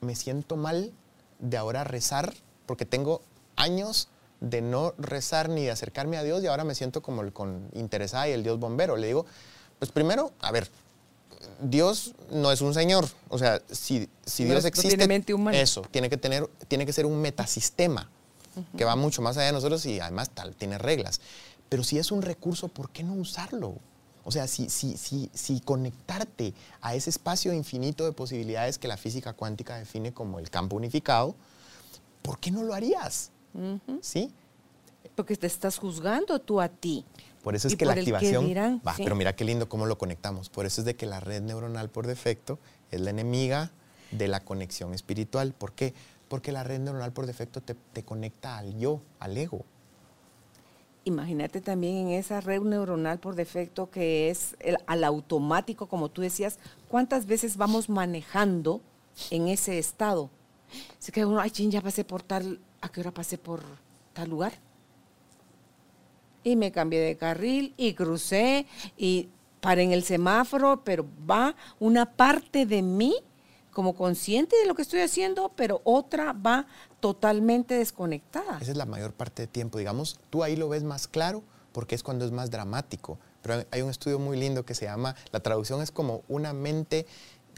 [0.00, 0.92] me siento mal
[1.38, 2.34] de ahora rezar
[2.66, 3.22] porque tengo
[3.56, 4.08] años
[4.40, 7.68] de no rezar ni de acercarme a Dios y ahora me siento como el con
[7.72, 8.96] interesada y el Dios bombero.
[8.96, 9.24] Le digo,
[9.78, 10.68] pues primero, a ver,
[11.62, 13.06] Dios no es un señor.
[13.28, 14.88] O sea, si, si No Dios es- no existe.
[14.96, 15.06] tiene.
[15.54, 18.10] Eso, tiene que, tener, tiene que ser un metasistema
[18.76, 21.20] que va mucho más allá de nosotros y además tal, tiene reglas.
[21.68, 23.76] Pero si es un recurso, ¿por qué no usarlo?
[24.24, 28.96] O sea, si, si, si, si conectarte a ese espacio infinito de posibilidades que la
[28.96, 31.34] física cuántica define como el campo unificado,
[32.22, 33.30] ¿por qué no lo harías?
[34.00, 34.32] ¿Sí?
[35.14, 37.04] Porque te estás juzgando tú a ti.
[37.42, 38.46] Por eso es Y que la activación.
[38.46, 39.02] dirán, sí.
[39.04, 40.48] pero mira qué lindo cómo lo conectamos.
[40.48, 42.58] Por eso es de que la red neuronal por defecto
[42.90, 43.70] es la enemiga
[44.10, 45.52] de la conexión espiritual.
[45.52, 45.92] ¿Por qué?
[46.28, 49.66] Porque la red neuronal por defecto te, te conecta al yo, al ego.
[51.06, 56.58] Imagínate también en esa red neuronal por defecto que es al automático, como tú decías,
[56.88, 58.80] ¿cuántas veces vamos manejando
[59.30, 60.30] en ese estado?
[60.98, 63.62] Se queda uno, ay, chin, ya pasé por tal, ¿a qué hora pasé por
[64.14, 64.54] tal lugar?
[66.42, 69.28] Y me cambié de carril y crucé y
[69.60, 73.14] paré en el semáforo, pero va una parte de mí
[73.72, 76.66] como consciente de lo que estoy haciendo, pero otra va
[77.04, 78.56] totalmente desconectada.
[78.62, 79.76] Esa es la mayor parte del tiempo.
[79.76, 83.18] Digamos, tú ahí lo ves más claro porque es cuando es más dramático.
[83.42, 87.04] Pero hay- un estudio muy lindo que se llama, la traducción es como una mente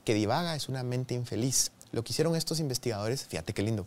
[0.05, 1.71] que divaga, es una mente infeliz.
[1.93, 3.87] Lo que hicieron estos investigadores, fíjate qué lindo,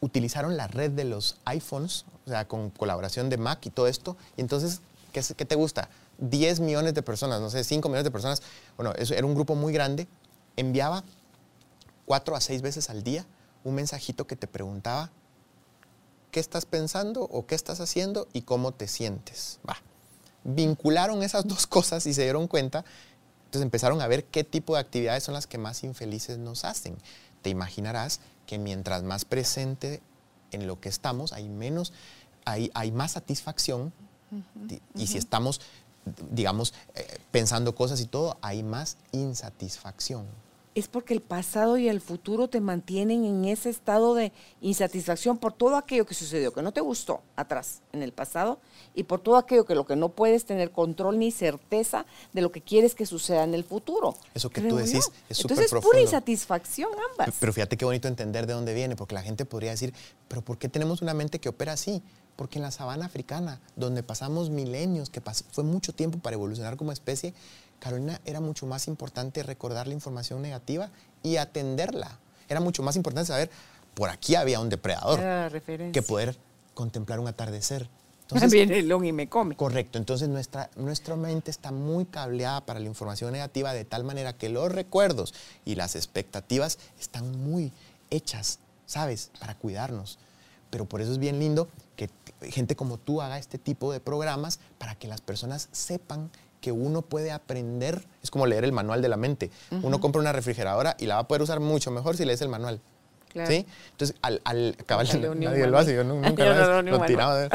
[0.00, 4.18] utilizaron la red de los iPhones, o sea, con colaboración de Mac y todo esto,
[4.36, 4.82] y entonces,
[5.14, 5.88] ¿qué, qué te gusta?
[6.18, 8.42] 10 millones de personas, no sé, 5 millones de personas,
[8.76, 10.06] bueno, eso era un grupo muy grande,
[10.56, 11.04] enviaba
[12.04, 13.24] cuatro a seis veces al día
[13.64, 15.10] un mensajito que te preguntaba
[16.30, 19.58] qué estás pensando o qué estás haciendo y cómo te sientes.
[19.68, 19.76] Va.
[20.44, 22.84] Vincularon esas dos cosas y se dieron cuenta,
[23.46, 26.96] entonces empezaron a ver qué tipo de actividades son las que más infelices nos hacen.
[27.42, 30.00] Te imaginarás que mientras más presente
[30.52, 31.92] en lo que estamos, hay menos,
[32.44, 33.92] hay, hay más satisfacción.
[34.94, 35.60] Y si estamos,
[36.30, 40.26] digamos, eh, pensando cosas y todo, hay más insatisfacción.
[40.80, 45.52] Es porque el pasado y el futuro te mantienen en ese estado de insatisfacción por
[45.52, 48.58] todo aquello que sucedió, que no te gustó atrás en el pasado,
[48.94, 52.50] y por todo aquello que lo que no puedes tener control ni certeza de lo
[52.50, 54.16] que quieres que suceda en el futuro.
[54.34, 55.12] Eso que creo tú decís yo.
[55.28, 57.34] es Entonces súper es pura insatisfacción ambas.
[57.38, 59.94] Pero fíjate qué bonito entender de dónde viene, porque la gente podría decir,
[60.28, 62.02] pero ¿por qué tenemos una mente que opera así?
[62.36, 66.76] Porque en la sabana africana, donde pasamos milenios, que pas- fue mucho tiempo para evolucionar
[66.76, 67.34] como especie,
[67.80, 70.90] Carolina, era mucho más importante recordar la información negativa
[71.22, 72.18] y atenderla.
[72.48, 73.50] Era mucho más importante saber,
[73.94, 75.18] por aquí había un depredador,
[75.50, 75.92] referencia.
[75.92, 76.36] que poder
[76.74, 77.88] contemplar un atardecer.
[78.28, 79.56] También el león y me come.
[79.56, 84.34] Correcto, entonces nuestra, nuestra mente está muy cableada para la información negativa de tal manera
[84.34, 87.72] que los recuerdos y las expectativas están muy
[88.10, 89.30] hechas, ¿sabes?
[89.40, 90.18] Para cuidarnos.
[90.70, 92.08] Pero por eso es bien lindo que
[92.42, 97.02] gente como tú haga este tipo de programas para que las personas sepan que uno
[97.02, 99.50] puede aprender, es como leer el manual de la mente.
[99.82, 102.48] Uno compra una refrigeradora y la va a poder usar mucho mejor si lees el
[102.48, 102.80] manual.
[103.30, 103.50] Claro.
[103.50, 103.64] ¿Sí?
[103.92, 104.76] Entonces, al, al
[105.30, 107.48] un nadie lo hace, yo nu- nunca Yo lo, un lo tiraba.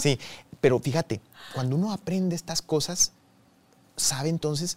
[0.00, 0.18] Sí,
[0.60, 1.20] pero fíjate,
[1.54, 3.12] cuando uno aprende estas cosas,
[3.96, 4.76] sabe entonces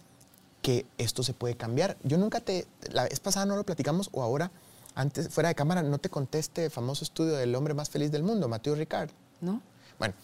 [0.62, 1.96] que esto se puede cambiar.
[2.04, 4.50] Yo nunca te, la vez pasada no lo platicamos o ahora,
[4.94, 8.22] antes, fuera de cámara, no te conté este famoso estudio del hombre más feliz del
[8.22, 9.10] mundo, Matthew Ricard.
[9.42, 9.60] ¿No?
[9.98, 10.14] Bueno,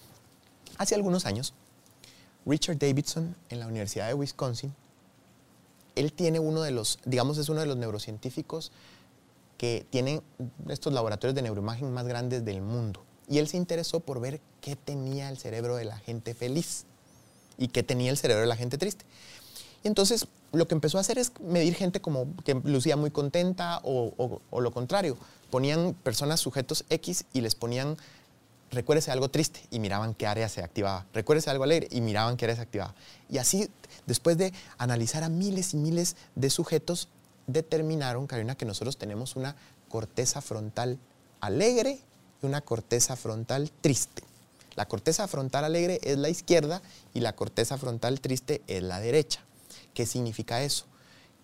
[0.78, 1.52] hace algunos años,
[2.46, 4.72] Richard Davidson en la Universidad de Wisconsin,
[5.94, 8.70] él tiene uno de los, digamos, es uno de los neurocientíficos
[9.58, 10.22] que tienen
[10.68, 13.02] estos laboratorios de neuroimagen más grandes del mundo.
[13.28, 16.84] Y él se interesó por ver qué tenía el cerebro de la gente feliz
[17.58, 19.04] y qué tenía el cerebro de la gente triste.
[19.82, 23.80] Y entonces lo que empezó a hacer es medir gente como que lucía muy contenta
[23.82, 25.16] o, o- lo contrario.
[25.50, 27.96] Ponían personas sujetos X y les ponían,
[28.70, 31.06] recuérdese algo triste y miraban qué área se activaba.
[31.12, 32.94] Recuérdese algo alegre y miraban qué área se activaba.
[33.28, 33.70] Y así,
[34.06, 37.08] después de analizar a miles y miles de sujetos,
[37.46, 39.56] determinaron, Karina, que nosotros tenemos una
[39.88, 40.98] corteza frontal
[41.40, 42.00] alegre
[42.42, 44.22] y una corteza frontal triste.
[44.74, 46.82] La corteza frontal alegre es la izquierda
[47.14, 49.40] y la corteza frontal triste es la derecha.
[49.94, 50.84] ¿Qué significa eso?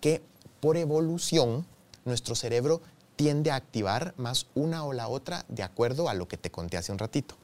[0.01, 0.23] Que
[0.61, 1.67] por evolución
[2.05, 2.83] nuestro cerebro
[3.17, 6.77] tiende a activar más una o la otra de acuerdo a lo que te conté
[6.77, 7.37] hace un ratito.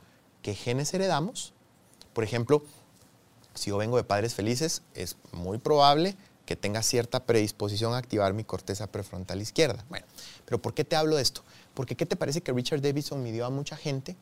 [0.42, 1.52] ¿Qué genes heredamos?
[2.12, 2.62] Por ejemplo,
[3.54, 8.33] si yo vengo de padres felices, es muy probable que tenga cierta predisposición a activar
[8.33, 9.85] mi corteza prefrontal izquierda.
[9.90, 10.07] Bueno,
[10.46, 11.42] pero ¿por qué te hablo de esto?
[11.74, 14.16] Porque ¿qué te parece que Richard Davidson midió a mucha gente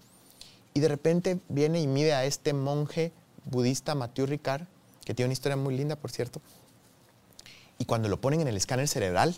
[0.74, 3.12] y de repente viene y mide a este monje
[3.44, 4.66] budista Mathieu Ricard,
[5.04, 6.40] que tiene una historia muy linda, por cierto,
[7.78, 9.36] y cuando lo ponen en el escáner cerebral,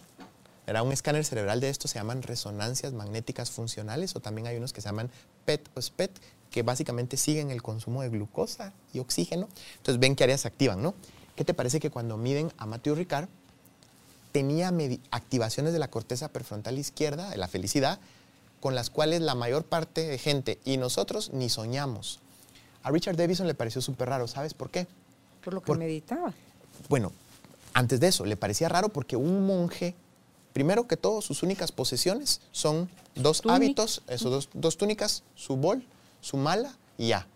[0.68, 4.72] era un escáner cerebral de estos se llaman resonancias magnéticas funcionales o también hay unos
[4.72, 5.10] que se llaman
[5.46, 6.10] PET o SPET,
[6.50, 9.48] que básicamente siguen el consumo de glucosa y oxígeno.
[9.78, 10.94] Entonces ven qué áreas se activan, ¿no?
[11.36, 13.28] ¿qué te parece que cuando miden a Matthew Ricard,
[14.32, 14.72] tenía
[15.12, 18.00] activaciones de la corteza prefrontal izquierda, de la felicidad,
[18.60, 22.18] con las cuales la mayor parte de gente y nosotros ni soñamos.
[22.82, 24.88] A Richard Davidson le pareció súper raro, ¿sabes por qué?
[25.44, 26.34] Por lo que meditaba.
[26.88, 27.12] Bueno,
[27.72, 29.94] antes de eso, le parecía raro porque un monje,
[30.52, 35.84] primero que todo, sus únicas posesiones son dos hábitos, esos dos, túnicas, su bol,
[36.20, 37.26] su mala y ya.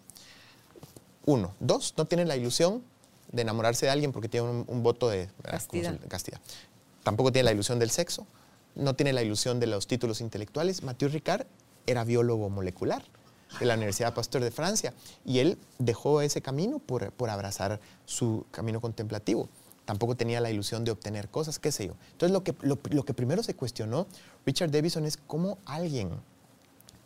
[1.25, 1.55] Uno.
[1.61, 2.83] Dos, no tiene la ilusión
[3.31, 5.99] de enamorarse de alguien porque tiene un, voto de castidad.
[6.09, 6.41] castidad.
[7.03, 8.27] Tampoco tiene la ilusión del sexo,
[8.75, 10.83] no tiene la ilusión de los títulos intelectuales.
[10.83, 11.47] Mathieu Ricard
[11.87, 13.05] era biólogo molecular
[13.59, 14.95] de la Universidad Pasteur de Francia
[15.25, 19.49] y él dejó ese camino por, por abrazar su camino contemplativo.
[19.85, 21.95] Tampoco tenía la ilusión de obtener cosas, qué sé yo.
[22.13, 24.07] Entonces lo que, lo, que primero se cuestionó
[24.47, 26.11] Richard Davidson es cómo alguien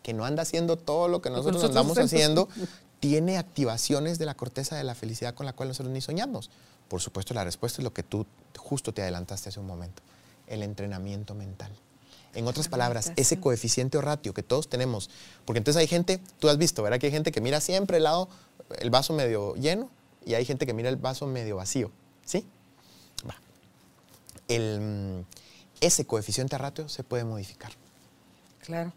[0.02, 2.48] que no anda haciendo todo lo que nosotros, andamos haciendo
[3.00, 6.50] tiene activaciones de la corteza de la felicidad con la cual nosotros ni soñamos.
[6.88, 10.02] Por supuesto, la respuesta es lo que tú justo te adelantaste hace un momento,
[10.46, 11.72] el entrenamiento mental.
[12.34, 15.08] En otras palabras, ese coeficiente o ratio que todos tenemos,
[15.46, 16.98] porque entonces hay gente, tú has visto, ¿verdad?
[16.98, 18.28] Que hay gente que mira siempre el lado,
[18.78, 19.88] el vaso medio lleno
[20.24, 21.90] y hay gente que mira el vaso medio vacío,
[22.24, 22.46] ¿sí?
[24.48, 25.24] El,
[25.80, 27.72] ese coeficiente ratio se puede modificar.
[28.66, 28.92] Claro.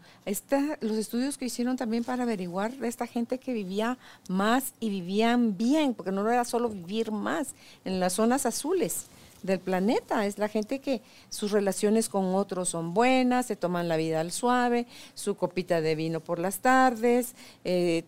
[0.80, 5.56] Los estudios que hicieron también para averiguar de esta gente que vivía más y vivían
[5.56, 9.06] bien, porque no era solo vivir más en las zonas azules
[9.44, 13.96] del planeta, es la gente que sus relaciones con otros son buenas, se toman la
[13.96, 17.34] vida al suave, su copita de vino por las tardes,
[17.64, 18.04] eh,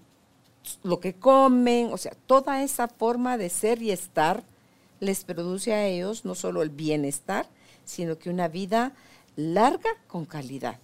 [0.82, 4.42] lo que comen, o sea, toda esa forma de ser y estar
[5.02, 7.46] les produce a ellos no solo el bienestar,
[7.84, 8.94] sino que una vida
[9.36, 10.78] larga con calidad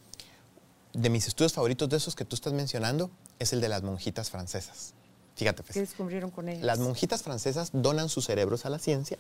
[0.93, 4.31] de mis estudios favoritos de esos que tú estás mencionando es el de las monjitas
[4.31, 4.95] francesas.
[5.37, 5.75] Fíjate, pues.
[5.75, 6.65] ¿Qué descubrieron con ellas?
[6.65, 9.17] Las monjitas francesas donan sus cerebros a la ciencia,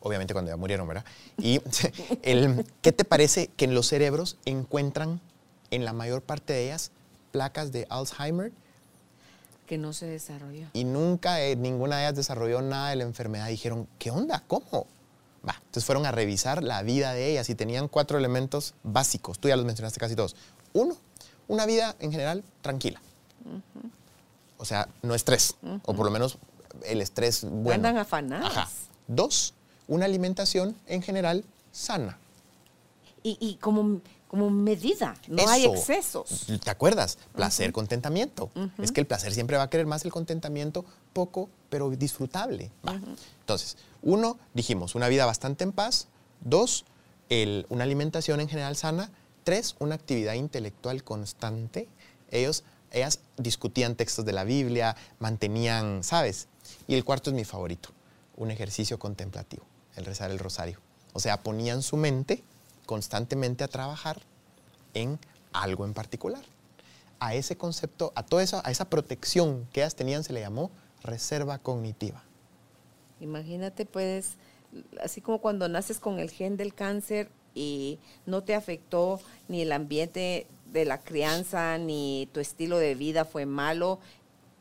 [0.00, 1.04] obviamente cuando ya murieron, ¿verdad?
[1.38, 1.60] Y
[2.22, 5.20] el, ¿qué te parece que en los cerebros encuentran,
[5.70, 6.92] en la mayor parte de ellas,
[7.32, 8.52] placas de Alzheimer?
[9.66, 10.68] Que no se desarrolló.
[10.72, 13.48] Y nunca eh, ninguna de ellas desarrolló nada de la enfermedad.
[13.48, 14.42] Dijeron, ¿qué onda?
[14.46, 14.86] ¿Cómo?
[15.46, 15.54] Va.
[15.56, 19.38] Entonces fueron a revisar la vida de ellas y tenían cuatro elementos básicos.
[19.38, 20.36] Tú ya los mencionaste casi todos.
[20.72, 20.96] Uno,
[21.48, 23.00] una vida en general tranquila.
[24.58, 26.38] O sea, no estrés, o por lo menos
[26.84, 27.74] el estrés bueno.
[27.74, 28.50] Andan afanadas.
[28.50, 28.68] Ajá.
[29.06, 29.54] Dos,
[29.86, 32.18] una alimentación en general sana.
[33.22, 36.46] Y, como, como medida, no hay excesos.
[36.62, 37.18] ¿Te acuerdas?
[37.34, 38.50] Placer, contentamiento.
[38.78, 42.70] Es que el placer siempre va a querer más el contentamiento, poco, pero disfrutable.
[43.40, 46.08] Entonces, uno, dijimos, una vida bastante en paz.
[46.40, 46.84] Dos,
[47.68, 49.10] una alimentación en general sana.
[49.44, 51.88] Tres, una actividad intelectual constante.
[52.30, 56.48] Ellos, ellas discutían textos de la Biblia, mantenían, ¿sabes?
[56.88, 57.90] Y el cuarto es mi favorito,
[58.36, 60.80] un ejercicio contemplativo, el rezar el rosario.
[61.12, 62.42] O sea, ponían su mente
[62.86, 64.22] constantemente a trabajar
[64.94, 65.18] en
[65.52, 66.42] algo en particular.
[67.18, 70.70] A ese concepto, a toda esa, a esa protección que ellas tenían se le llamó
[71.02, 72.22] reserva cognitiva.
[73.20, 74.34] Imagínate, pues,
[75.02, 79.18] así como cuando naces con el gen del cáncer, y no te afectó
[79.48, 83.98] ni el ambiente de la crianza, ni tu estilo de vida fue malo,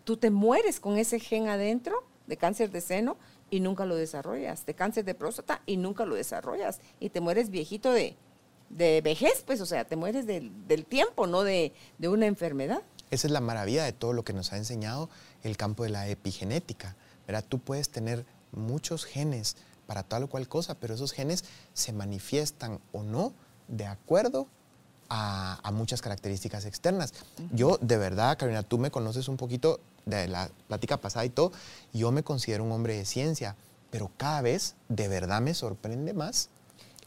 [0.06, 3.18] tú te mueres con ese gen adentro de cáncer de seno
[3.50, 7.50] y nunca lo desarrollas, de cáncer de próstata y nunca lo desarrollas, y te mueres
[7.50, 8.16] viejito de,
[8.70, 12.82] vejez, pues, o sea, te mueres del, tiempo, no de, de una enfermedad.
[13.12, 15.10] Esa es la maravilla de todo lo que nos ha enseñado
[15.44, 16.96] el campo de la epigenética.
[17.28, 17.46] ¿verdad?
[17.48, 19.56] Tú puedes tener muchos genes
[19.88, 23.34] para tal o cual cosa, pero esos genes se manifiestan o no
[23.68, 24.48] de acuerdo
[25.10, 27.14] a, muchas características externas.
[27.52, 31.52] Yo, de verdad, Carolina, tú me conoces un poquito de la plática pasada y todo,
[31.94, 33.56] yo me considero un hombre de ciencia,
[33.90, 36.50] pero cada vez de verdad me sorprende más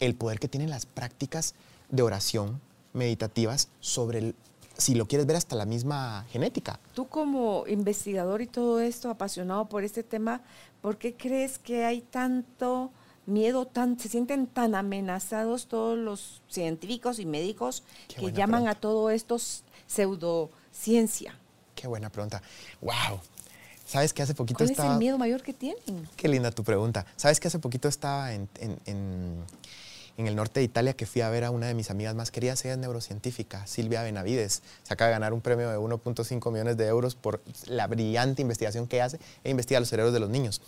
[0.00, 1.54] el poder que tienen las prácticas
[1.90, 2.60] de oración
[2.92, 4.34] meditativas sobre el,
[4.76, 6.78] si lo quieres ver hasta la misma genética.
[6.94, 10.40] Tú como investigador y todo esto, apasionado por este tema,
[10.80, 12.90] ¿por qué crees que hay tanto
[13.26, 19.10] miedo, tan, se sienten tan amenazados todos los científicos y médicos que llaman a todo
[19.10, 19.36] esto
[19.86, 21.36] pseudociencia?
[21.80, 22.42] Qué buena pregunta.
[22.80, 23.20] ¡Wow!
[23.86, 24.88] ¿Sabes que hace poquito ¿Cuál estaba...
[24.90, 26.08] es el miedo mayor que tienen?
[26.16, 27.06] Qué linda tu pregunta.
[27.16, 28.48] ¿Sabes que hace poquito estaba en
[30.18, 32.32] en el norte de Italia que fui a ver a una de mis amigas más
[32.32, 34.62] queridas, ella es neurocientífica, Silvia Benavides.
[34.82, 38.88] Se acaba de ganar un premio de 1.5 millones de euros por la brillante investigación
[38.88, 40.60] que hace e investiga los cerebros de los niños.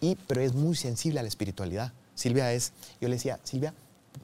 [0.00, 1.92] Y, pero es muy sensible a la espiritualidad.
[2.14, 3.74] Silvia es, yo le decía, Silvia,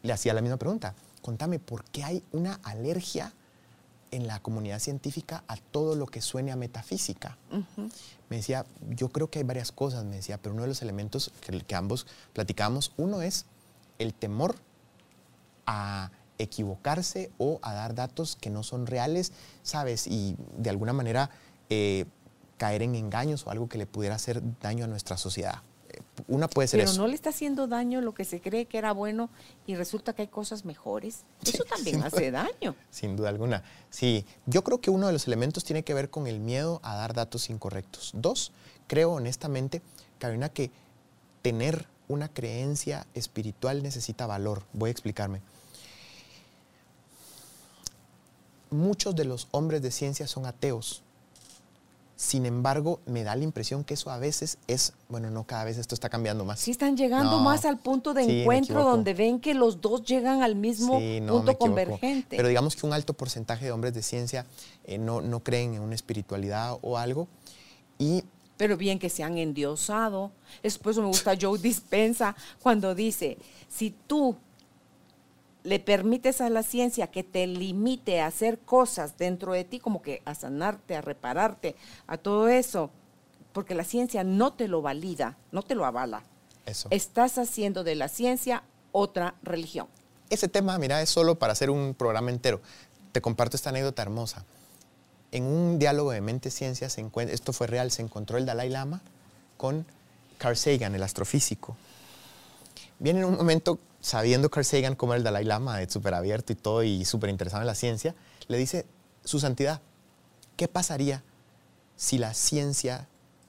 [0.02, 3.34] le hacía la misma pregunta, contame, ¿por qué hay una alergia
[4.10, 7.36] en la comunidad científica a todo lo que suene a metafísica?
[8.28, 11.32] me decía, yo creo que hay varias cosas, me decía, pero uno de los elementos
[11.40, 13.46] que, que ambos platicamos, uno es
[13.98, 14.56] el temor
[15.66, 19.32] a equivocarse o a dar datos que no son reales,
[19.62, 20.06] ¿sabes?
[20.06, 21.30] Y de alguna manera
[21.68, 22.06] eh,
[22.56, 25.62] caer en engaños o algo que le pudiera hacer daño a nuestra sociedad.
[26.28, 27.00] Una puede ser Pero eso.
[27.00, 29.30] no le está haciendo daño lo que se cree que era bueno
[29.66, 31.24] y resulta que hay cosas mejores.
[31.44, 32.74] Eso también hace daño.
[32.90, 33.62] Sin duda alguna.
[33.90, 36.94] Sí, yo creo que uno de los elementos tiene que ver con el miedo a
[36.96, 38.12] dar datos incorrectos.
[38.14, 38.52] Dos,
[38.86, 39.82] creo honestamente,
[40.18, 40.70] Carolina, que
[41.42, 44.64] tener una creencia espiritual necesita valor.
[44.72, 45.40] Voy a explicarme.
[48.70, 51.02] Muchos de los hombres de ciencia son ateos.
[52.20, 55.78] Sin embargo, me da la impresión que eso a veces es, bueno, no cada vez
[55.78, 56.60] esto está cambiando más.
[56.60, 57.40] Sí están llegando No.
[57.40, 61.22] más al punto de Sí, encuentro donde ven que los dos llegan al mismo Sí,
[61.22, 62.36] no, punto convergente.
[62.36, 64.44] Pero digamos que un alto porcentaje de hombres de ciencia
[64.84, 67.26] eh, no, no creen en una espiritualidad o algo.
[67.98, 68.22] Y
[68.58, 70.30] Pero bien que se han endiosado.
[70.62, 73.38] Es por eso me gusta Joe Dispensa cuando dice,
[73.70, 74.36] si tú
[75.62, 80.00] le permites a la ciencia que te limite a hacer cosas dentro de ti, como
[80.02, 82.90] que a sanarte, a repararte, a todo eso,
[83.52, 86.22] porque la ciencia no te lo valida, no te lo avala.
[86.66, 86.88] eso.
[86.90, 89.86] Estás haciendo de la ciencia otra religión.
[90.30, 92.60] Ese tema, mira, es solo para hacer un programa entero.
[93.12, 94.44] Te comparto esta anécdota hermosa.
[95.32, 99.00] En un diálogo de mente-ciencia, se encuentra- esto fue real, se encontró el Dalai Lama
[99.56, 99.84] con
[100.38, 101.76] Carl Sagan, el astrofísico.
[102.98, 106.52] Viene en un momento, sabiendo Carl Sagan cómo era el Dalai Lama, es súper abierto
[106.52, 108.14] y todo, y súper interesado en la ciencia,
[108.48, 108.86] le dice,
[109.24, 109.80] su santidad,
[110.56, 111.22] ¿qué pasaría
[111.96, 113.06] si la ciencia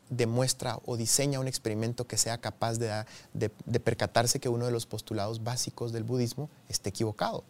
[0.10, 4.66] demuestra o diseña un experimento que sea capaz de, da- de- de percatarse que uno
[4.66, 7.44] de los postulados básicos del budismo esté equivocado?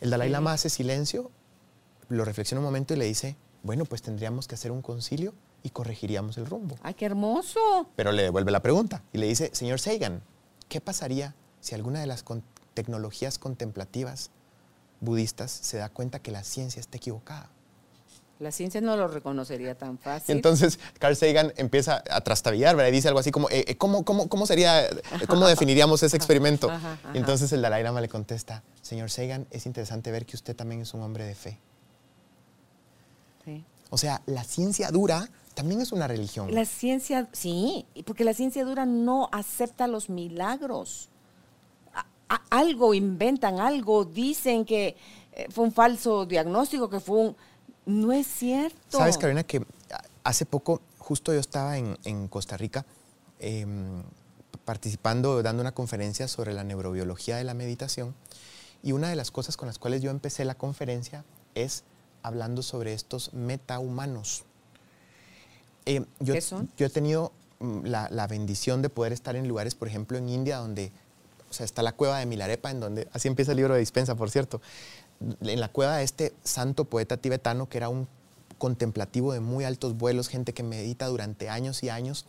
[0.00, 0.28] El Dalai.
[0.28, 1.30] Lama hace silencio,
[2.08, 5.70] lo reflexiona un momento y le dice, bueno, pues tendríamos que hacer un concilio y
[5.70, 6.76] corregiríamos el rumbo.
[6.82, 7.86] ¡Ay, qué hermoso!
[7.96, 10.20] Pero le devuelve la pregunta y le dice, señor Sagan,
[10.68, 12.42] ¿qué pasaría si alguna de las con-
[12.74, 14.30] tecnologías contemplativas
[15.00, 17.48] budistas se da cuenta que la ciencia está equivocada?
[18.38, 20.34] La ciencia no lo reconocería tan fácil.
[20.34, 22.88] entonces Carl Sagan empieza a trastabillar, ¿verdad?
[22.88, 24.90] Y dice algo así como, eh, eh, ¿cómo, cómo, cómo sería, eh,
[25.28, 26.68] cómo definiríamos ese experimento?
[26.68, 27.10] ajá, ajá.
[27.14, 30.80] Y entonces el Dalai Lama le contesta, señor Sagan, es interesante ver que usted también
[30.80, 31.60] es un hombre de fe.
[33.44, 33.64] Sí.
[33.90, 36.52] O sea, la ciencia dura también es una religión.
[36.54, 41.08] La ciencia, sí, porque la ciencia dura no acepta los milagros.
[41.94, 44.96] A- a- algo inventan, algo dicen que
[45.32, 47.36] eh, fue un falso diagnóstico, que fue un...
[47.84, 48.98] No es cierto.
[48.98, 49.64] Sabes, Carolina, que
[50.24, 52.86] hace poco, justo yo estaba en, en Costa Rica
[53.40, 54.02] em,
[54.64, 58.14] participando, dando una conferencia sobre la neurobiología de la meditación.
[58.84, 61.24] Y una de las cosas con las cuales yo empecé la conferencia
[61.54, 61.82] es
[62.22, 64.44] hablando sobre estos metahumanos.
[65.86, 66.70] Eh, yo, ¿Qué son?
[66.76, 70.28] Yo he tenido mm, la, la bendición de poder estar en lugares, por ejemplo, en
[70.28, 70.92] India, donde
[71.52, 74.14] o sea, está la cueva de Milarepa, en donde, así empieza el libro de dispensa,
[74.14, 74.62] por cierto,
[75.42, 78.08] en la cueva de este santo poeta tibetano, que era un
[78.56, 82.24] contemplativo de muy altos vuelos, gente que medita durante años y años,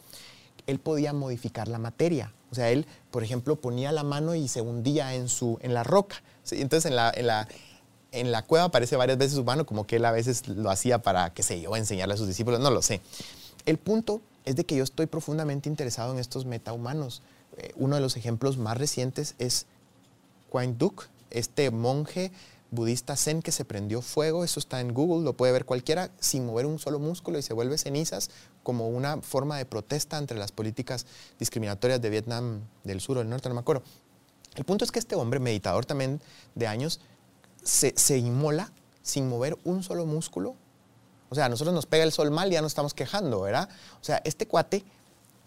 [0.68, 2.34] él podía modificar la materia.
[2.52, 5.84] O sea, él, por ejemplo, ponía la mano y se hundía en, su, en la
[5.84, 6.22] roca.
[6.52, 7.48] Entonces, en la, en, la,
[8.12, 11.02] en la cueva aparece varias veces su mano, como que él a veces lo hacía
[11.02, 13.00] para, qué sé yo, enseñarle a sus discípulos, no lo sé.
[13.66, 17.22] El punto es de que yo estoy profundamente interesado en estos metahumanos.
[17.58, 19.66] Eh, uno de los ejemplos más recientes es
[20.50, 22.32] Quang Duc, este monje
[22.74, 26.46] budista zen que se prendió fuego, eso está en Google, lo puede ver cualquiera, sin
[26.46, 28.32] mover un solo músculo y se vuelve cenizas
[28.64, 31.06] como una forma de protesta entre las políticas
[31.40, 33.84] discriminatorias de Vietnam del sur o del norte, no me acuerdo.
[34.56, 36.20] El punto es que este hombre, meditador también
[36.56, 37.00] de años,
[37.64, 40.56] se, se inmola sin mover un solo músculo.
[41.34, 43.68] O sea, a nosotros nos pega el sol mal y ya nos estamos quejando, ¿verdad?
[44.00, 44.84] O sea, este cuate,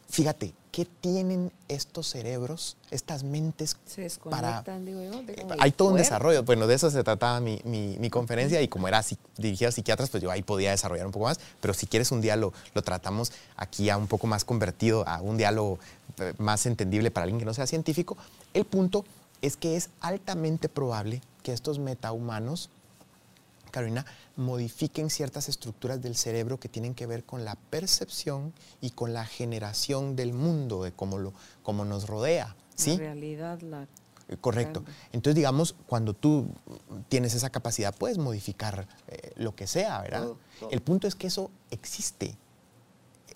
[0.09, 5.21] fíjate, ¿qué tienen estos cerebros, estas mentes Se para digo yo.
[5.29, 6.43] eh, hay todo un desarrollo.
[6.43, 9.73] Bueno, de eso se trataba mi, mi- mi conferencia y como era psi- dirigida a
[9.73, 11.39] psiquiatras, pues yo ahí podía desarrollar un poco más.
[11.61, 15.37] Pero si quieres un diálogo, lo tratamos aquí a un poco más convertido, a un
[15.37, 15.79] diálogo
[16.19, 18.17] eh, más entendible para alguien que no sea científico.
[18.55, 19.05] El punto
[19.41, 22.71] es que es altamente probable que estos metahumanos,
[23.71, 24.05] Carolina,
[24.37, 29.25] modifiquen ciertas estructuras del cerebro que tienen que ver con la percepción y con la
[29.27, 32.55] generación del mundo, de cómo, lo, cómo nos rodea.
[32.75, 32.93] ¿sí?
[32.93, 33.87] En realidad, la
[34.29, 34.83] Eh, Correcto.
[35.13, 36.49] Entonces, digamos, cuando tú
[37.09, 40.23] tienes esa capacidad, puedes modificar eh, lo que sea, ¿verdad?
[40.25, 40.71] Todo, todo.
[40.71, 42.37] El punto es que eso existe.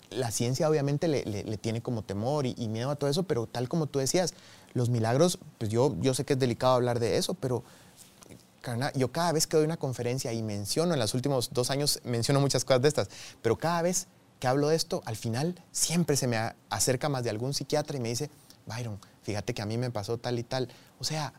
[0.09, 3.23] La ciencia obviamente le, le- le tiene como temor y, y miedo a todo eso,
[3.23, 4.33] pero tal como tú decías,
[4.73, 7.63] los milagros, pues yo, yo sé que es delicado hablar de eso, pero
[8.61, 11.99] carnal, yo cada vez que doy una conferencia y menciono, en los últimos dos años
[12.03, 13.09] menciono muchas cosas de estas,
[13.41, 14.07] pero cada vez
[14.39, 16.37] que hablo de esto, al final siempre se me
[16.69, 18.29] acerca más de algún psiquiatra y me dice,
[18.65, 20.69] Byron, fíjate que a mí me pasó tal y tal.
[20.99, 21.33] O sea,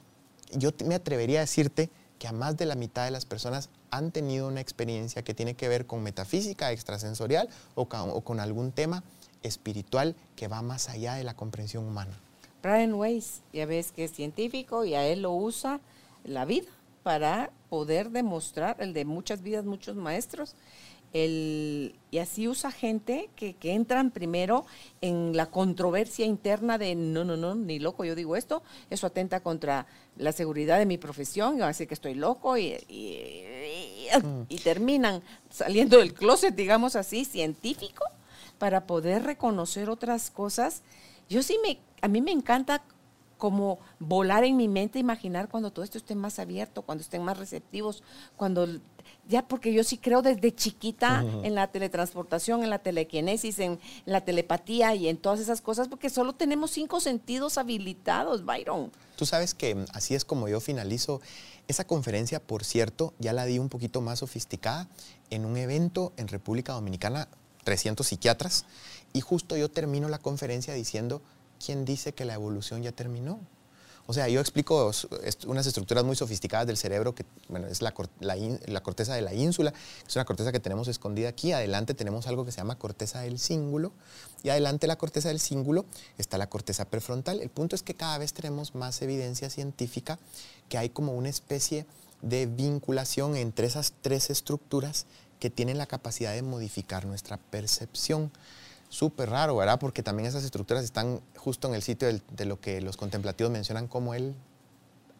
[0.53, 4.12] yo me atrevería a decirte que a más de la mitad de las personas han
[4.12, 9.03] tenido una experiencia que tiene que ver con metafísica extrasensorial o con, algún tema
[9.43, 12.16] espiritual que va más allá de la comprensión humana.
[12.62, 15.81] Brian Weiss, ya ves que es científico y a él lo usa
[16.23, 16.68] la vida
[17.03, 20.55] para poder demostrar el de muchas vidas, muchos maestros.
[21.13, 24.65] El, y así usa gente que, que, entran primero
[25.03, 29.41] en la controversia interna de no, no, no, ni loco, yo digo esto, eso atenta
[29.41, 29.87] contra
[30.17, 33.45] la seguridad de mi profesión, y van a decir que estoy loco y, y,
[34.49, 38.07] y terminan saliendo del closet, digamos así, científico,
[38.57, 40.83] para poder reconocer otras cosas.
[41.29, 42.83] Yo sí me, a mí me encanta
[43.43, 47.36] como volar en mi mente, imaginar cuando todo esto esté más abierto, cuando estén más
[47.36, 48.05] receptivos,
[48.36, 48.68] cuando
[49.26, 54.20] ya porque yo sí creo desde chiquita en la teletransportación, en la telequinesis, en la
[54.20, 58.93] telepatía y en todas esas cosas, porque solo tenemos cinco sentidos habilitados, Byron.
[59.16, 61.20] Tú sabes que mm, así es como yo finalizo
[61.66, 64.86] esa conferencia, por cierto, ya la di un poquito más sofisticada
[65.30, 67.26] en un evento en República Dominicana,
[67.64, 68.66] 300 psiquiatras,
[69.12, 71.22] y justo yo termino la conferencia diciendo
[71.65, 73.41] ¿quién dice que la evolución ya terminó?
[74.07, 74.91] O sea, yo explico
[75.47, 79.73] unas estructuras muy sofisticadas del cerebro, que bueno, es la, corteza de la ínsula,
[80.07, 81.53] es una corteza que tenemos escondida aquí.
[81.53, 83.93] Adelante tenemos algo que se llama corteza del cíngulo.
[84.43, 85.87] Y adelante de la corteza del cíngulo
[86.19, 87.41] está la corteza prefrontal.
[87.41, 90.19] El punto es que cada vez tenemos más evidencia científica
[90.69, 91.87] que hay como una especie
[92.23, 95.07] de vinculación entre esas tres estructuras
[95.39, 98.33] que tienen la capacidad de modificar nuestra percepción
[98.93, 99.80] súper raro, ¿verdad?
[99.80, 103.88] Porque también esas estructuras están justo en el sitio de lo que los contemplativos mencionan
[103.88, 104.34] como el...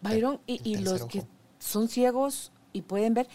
[0.03, 1.25] Byron, y, los que
[1.59, 3.29] son ciegos y pueden ver,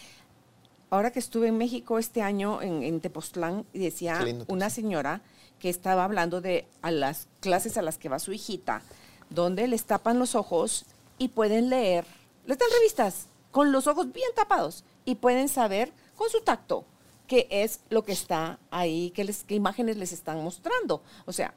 [0.90, 5.22] ahora que estuve en México este año, en, Tepoztlán, decía una señora
[5.58, 8.82] que estaba hablando de a las clases a las que va su hijita,
[9.30, 10.84] donde les tapan los ojos
[11.18, 12.04] y pueden leer,
[12.46, 16.84] les dan revistas con los ojos bien tapados y pueden saber con su tacto
[17.28, 21.02] qué es lo que está ahí, qué, les, qué imágenes les están mostrando.
[21.26, 21.54] O sea,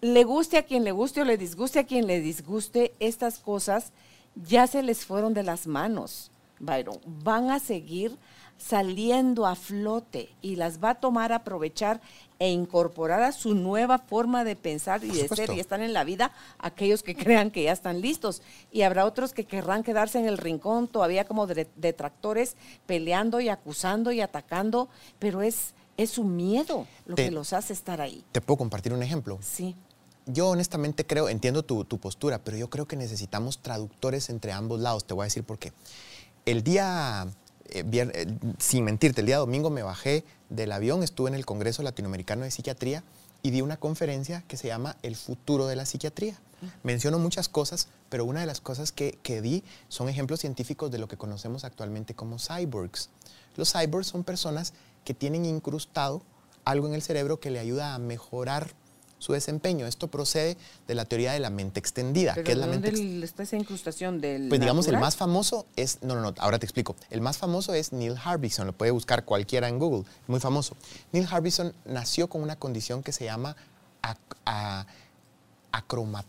[0.00, 3.92] le guste a quien le guste o le disguste a quien le disguste, estas cosas
[4.36, 6.30] ya se les fueron de las manos,
[6.60, 7.00] Byron.
[7.24, 8.16] Van a seguir
[8.58, 12.00] saliendo a flote y las va a tomar, aprovechar
[12.38, 16.04] e incorporar a su nueva forma de pensar y de ser y están en la
[16.04, 18.42] vida aquellos que crean que ya están listos.
[18.70, 24.12] Y habrá otros que querrán quedarse en el rincón todavía como detractores, peleando y acusando
[24.12, 28.24] y atacando, pero es, es su miedo lo que los hace estar ahí.
[28.32, 29.38] ¿Te puedo compartir un ejemplo?
[29.42, 29.74] Sí.
[30.26, 34.78] Yo honestamente creo, entiendo tu, tu postura, pero yo creo que necesitamos traductores entre ambos
[34.78, 35.06] lados.
[35.06, 35.72] Te voy a decir por qué.
[36.44, 37.26] El día
[37.70, 38.26] eh, eh,
[38.58, 42.50] sin mentirte, el día domingo me bajé del avión, estuve en el Congreso Latinoamericano de
[42.50, 43.04] Psiquiatría
[43.42, 46.38] y di una conferencia que se llama El futuro de la psiquiatría.
[46.82, 50.98] Menciono muchas cosas, pero una de las cosas que, que di son ejemplos científicos de
[50.98, 53.10] lo que conocemos actualmente como cyborgs.
[53.56, 54.72] Los cyborgs son personas
[55.04, 56.22] que tienen incrustado
[56.64, 58.74] algo en el cerebro que le ayuda a mejorar
[59.18, 59.86] su desempeño.
[59.86, 60.56] Esto procede
[60.86, 62.34] de la teoría de la mente extendida.
[62.34, 65.98] ¿Pero que es la dónde está esa incrustación del Pues digamos, el más famoso es,
[66.02, 66.96] no, no, no, ahora te explico.
[67.10, 70.76] El más famoso es Neil Harbison, lo puede buscar cualquiera en Google, muy famoso.
[71.12, 73.56] Neil Harbison nació con una condición que se llama
[75.72, 76.26] acromat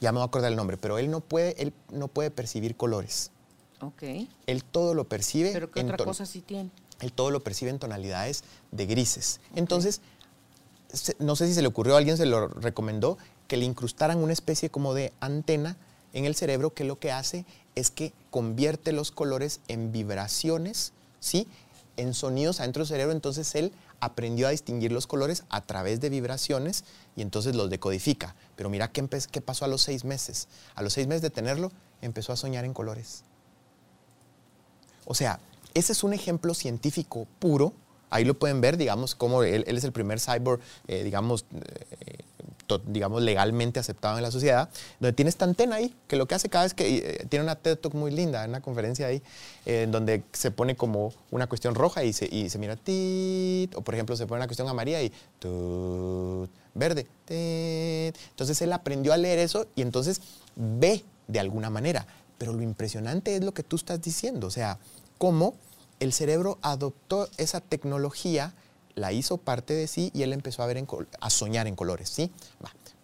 [0.00, 2.76] ya me voy a acordar el nombre, pero él no puede, él no puede percibir
[2.76, 3.30] colores.
[3.80, 4.02] Ok.
[4.46, 5.52] Él todo lo percibe.
[5.52, 6.70] ¿Pero qué otra cosa sí tiene?
[7.00, 9.40] Él todo lo percibe en tonalidades de grises.
[9.54, 10.00] Entonces,
[11.18, 14.32] no sé si se le ocurrió a alguien, se lo recomendó, que le incrustaran una
[14.32, 15.76] especie como de antena
[16.12, 17.44] en el cerebro que lo que hace
[17.74, 21.46] es que convierte los colores en vibraciones, ¿sí?
[21.96, 23.12] En sonidos adentro del cerebro.
[23.12, 26.84] Entonces él aprendió a distinguir los colores a través de vibraciones
[27.16, 28.34] y entonces los decodifica.
[28.56, 30.48] Pero mira qué, qué pasó a los seis meses.
[30.74, 31.70] A los seis meses de tenerlo,
[32.00, 33.24] empezó a soñar en colores.
[35.04, 35.40] O sea,
[35.74, 37.72] ese es un ejemplo científico puro.
[38.10, 42.24] Ahí lo pueden ver, digamos, como él, es el primer cyborg, eh, digamos, eh,
[42.86, 44.68] digamos, legalmente aceptado en la sociedad,
[44.98, 47.56] donde tiene esta antena ahí, que lo que hace cada vez que eh, tiene una
[47.56, 49.22] TED Talk muy linda, una conferencia ahí,
[49.64, 53.82] en donde se pone como una cuestión roja y se, y se mira tit, o
[53.82, 55.12] por ejemplo se pone una cuestión amarilla y
[56.74, 57.06] verde.
[57.28, 60.20] Entonces él aprendió a leer eso y entonces
[60.56, 62.06] ve de alguna manera.
[62.38, 64.78] Pero lo impresionante es lo que tú estás diciendo, o sea,
[65.20, 65.54] cómo
[66.00, 68.54] el cerebro adoptó esa tecnología,
[68.94, 70.82] la hizo parte de sí y él empezó a, ver
[71.20, 72.32] a soñar en colores, ¿sí?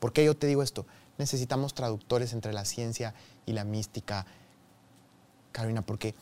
[0.01, 0.87] ¿Por qué yo te digo esto?
[1.19, 3.13] Necesitamos traductores entre la ciencia
[3.45, 4.25] y la mística,
[5.53, 6.15] Carolina, porque,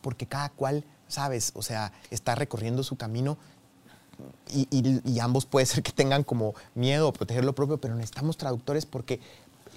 [0.00, 1.50] porque cada cual ¿sabes?
[1.54, 3.36] O sea, está recorriendo su camino
[4.48, 7.94] y, y- y ambos puede ser que tengan como miedo o proteger lo propio, pero
[7.96, 9.18] necesitamos traductores porque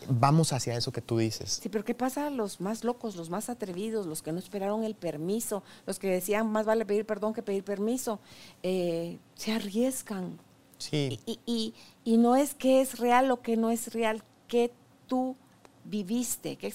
[0.09, 1.59] vamos hacia eso que tú dices.
[1.61, 4.83] Sí, pero ¿qué pasa a los más locos, los más atrevidos, los que no esperaron
[4.83, 8.19] el permiso, los que decían más vale pedir perdón que pedir permiso?
[8.63, 10.39] Eh, se arriesgan.
[10.77, 14.71] Sí, Y, y- y no es que es real o que no es real, que
[15.07, 15.35] tú
[15.83, 16.71] viviste, que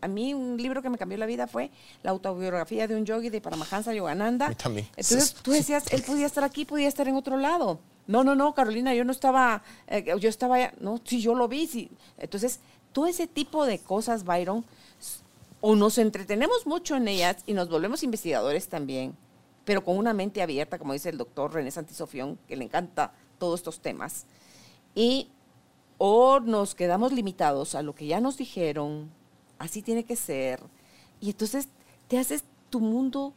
[0.00, 1.70] A mí un libro que me cambió la vida fue
[2.02, 4.46] la autobiografía de un yogi de Paramahansa Yogananda.
[4.46, 4.86] A mí también.
[4.96, 7.78] Entonces tú decías, él podía estar aquí, podía estar en otro lado.
[8.06, 11.66] No, no, no, Carolina, yo no estaba, eh, yo estaba, no, sí, yo lo vi.
[11.66, 11.90] Sí.
[12.18, 12.60] Entonces,
[12.92, 14.64] todo ese tipo de cosas, Byron,
[15.60, 19.16] o nos entretenemos mucho en ellas y nos volvemos investigadores también,
[19.64, 23.60] pero con una mente abierta, como dice el doctor René Santisofión, que le encanta todos
[23.60, 24.26] estos temas.
[24.94, 25.28] Y
[25.98, 29.10] o nos quedamos limitados a lo que ya nos dijeron,
[29.58, 30.60] así tiene que ser,
[31.20, 31.68] y entonces
[32.08, 33.32] te haces tu mundo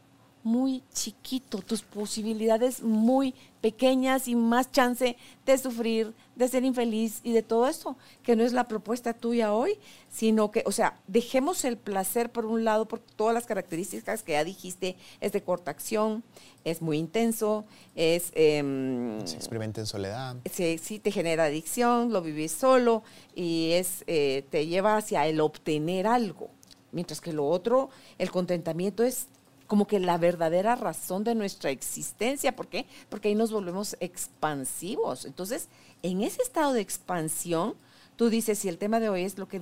[0.46, 7.32] muy chiquito, tus posibilidades muy pequeñas y más chance de sufrir, de ser infeliz y
[7.32, 9.76] de todo esto, que no es la propuesta tuya hoy,
[10.08, 14.32] sino que, o sea, dejemos el placer por un lado por todas las características que
[14.32, 16.22] ya dijiste, es de corta acción,
[16.64, 17.64] es muy intenso,
[17.96, 18.30] es...
[18.36, 20.36] em, se experimenta en soledad.
[20.48, 23.02] se- sí te genera adicción, lo vivís solo
[23.34, 26.50] y es, eh, te lleva hacia el obtener algo.
[26.92, 29.26] Mientras que lo otro, el contentamiento es
[29.66, 32.54] como que la verdadera razón de nuestra existencia.
[32.54, 32.86] ¿Por qué?
[33.08, 35.24] Porque ahí nos volvemos expansivos.
[35.24, 35.68] Entonces,
[36.02, 37.74] en ese estado de expansión,
[38.16, 39.60] tú dices, si el tema de hoy es lo que,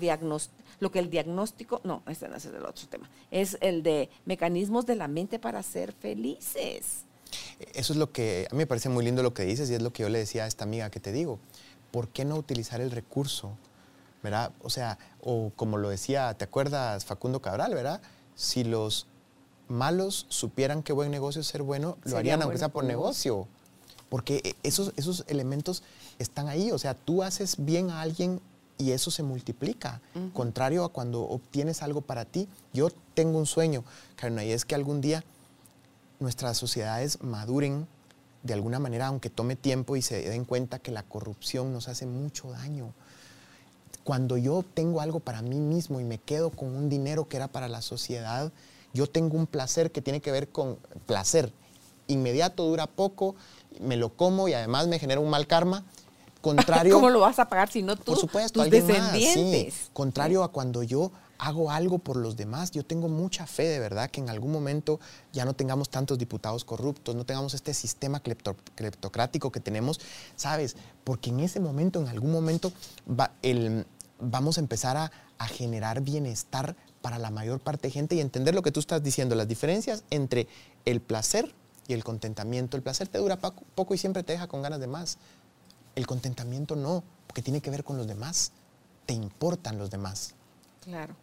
[0.80, 4.86] lo que el diagnóstico, no, este no es el otro tema, es el de mecanismos
[4.86, 7.04] de la mente para ser felices.
[7.72, 9.82] Eso es lo que a mí me parece muy lindo lo que dices y es
[9.82, 11.38] lo que yo le decía a esta amiga que te digo.
[11.90, 13.56] ¿Por qué no utilizar el recurso?
[14.22, 14.52] ¿Verdad?
[14.62, 18.00] O sea, o como lo decía, ¿te acuerdas Facundo Cabral, verdad?
[18.34, 19.06] Si los
[19.68, 23.46] malos supieran qué buen negocio es ser bueno, lo Sería harían aunque sea por negocio.
[24.08, 25.82] Porque e- esos, esos elementos
[26.18, 26.70] están ahí.
[26.70, 28.40] O sea, tú haces bien a alguien
[28.78, 30.00] y eso se multiplica.
[30.32, 32.48] Contrario a cuando obtienes algo para ti.
[32.72, 33.84] Yo tengo un sueño,
[34.16, 35.24] Karina, y es que algún día
[36.20, 37.86] nuestras sociedades maduren
[38.42, 42.06] de alguna manera, aunque tome tiempo y se den cuenta que la corrupción nos hace
[42.06, 42.92] mucho daño.
[44.04, 47.48] Cuando yo obtengo algo para mí mismo y me quedo con un dinero que era
[47.48, 48.52] para la sociedad,
[48.94, 51.52] yo tengo un placer que tiene que ver con placer.
[52.06, 53.34] Inmediato, dura poco,
[53.80, 55.84] me lo como y además me genera un mal karma.
[56.40, 59.18] Contrario, ¿Cómo lo vas a pagar si no tú, por supuesto, tus alguien más, sí.
[59.24, 59.90] descendientes?
[59.94, 64.10] Contrario a cuando yo hago algo por los demás, yo tengo mucha fe de verdad
[64.10, 65.00] que en algún momento
[65.32, 69.98] ya no tengamos tantos diputados corruptos, no tengamos este sistema clepto- cleptocrático que tenemos,
[70.36, 70.76] ¿sabes?
[71.02, 72.72] Porque en ese momento, en algún momento,
[73.08, 73.86] va- el-
[74.20, 78.54] vamos a empezar a, a generar bienestar para la mayor parte de gente y entender
[78.54, 80.48] lo que tú estás diciendo, las diferencias entre
[80.84, 81.54] el placer
[81.86, 82.76] y el contentamiento.
[82.76, 85.18] El placer te dura poco y siempre te deja con ganas de más.
[85.96, 88.52] El contentamiento no, porque tiene que ver con los demás.
[89.06, 90.34] Te importan los demás.
[90.82, 91.14] Claro.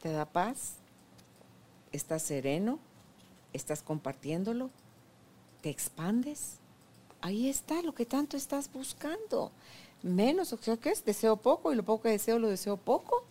[0.00, 0.76] Te da paz,
[1.92, 2.78] estás sereno,
[3.52, 4.70] estás compartiéndolo,
[5.60, 6.56] te expandes.
[7.20, 9.52] Ahí está lo que tanto estás buscando.
[10.02, 11.04] Menos, o ¿qué es?
[11.04, 13.24] Deseo poco y lo poco que deseo lo deseo poco.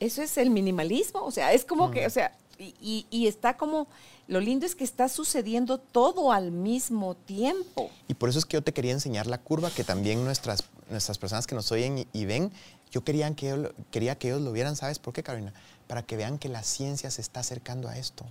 [0.00, 1.22] Eso es el minimalismo.
[1.24, 3.86] O sea, es como que, o sea, y, y- y está como,
[4.28, 7.90] lo lindo es que está sucediendo todo al mismo tiempo.
[8.08, 11.18] Y por eso es que yo te quería enseñar la curva que también nuestras, nuestras
[11.18, 12.50] personas que nos oyen y, y ven,
[12.90, 15.52] yo quería que, quería que ellos lo vieran, ¿sabes por qué, Carolina?
[15.88, 18.24] Para que vean que la ciencia se está acercando a esto.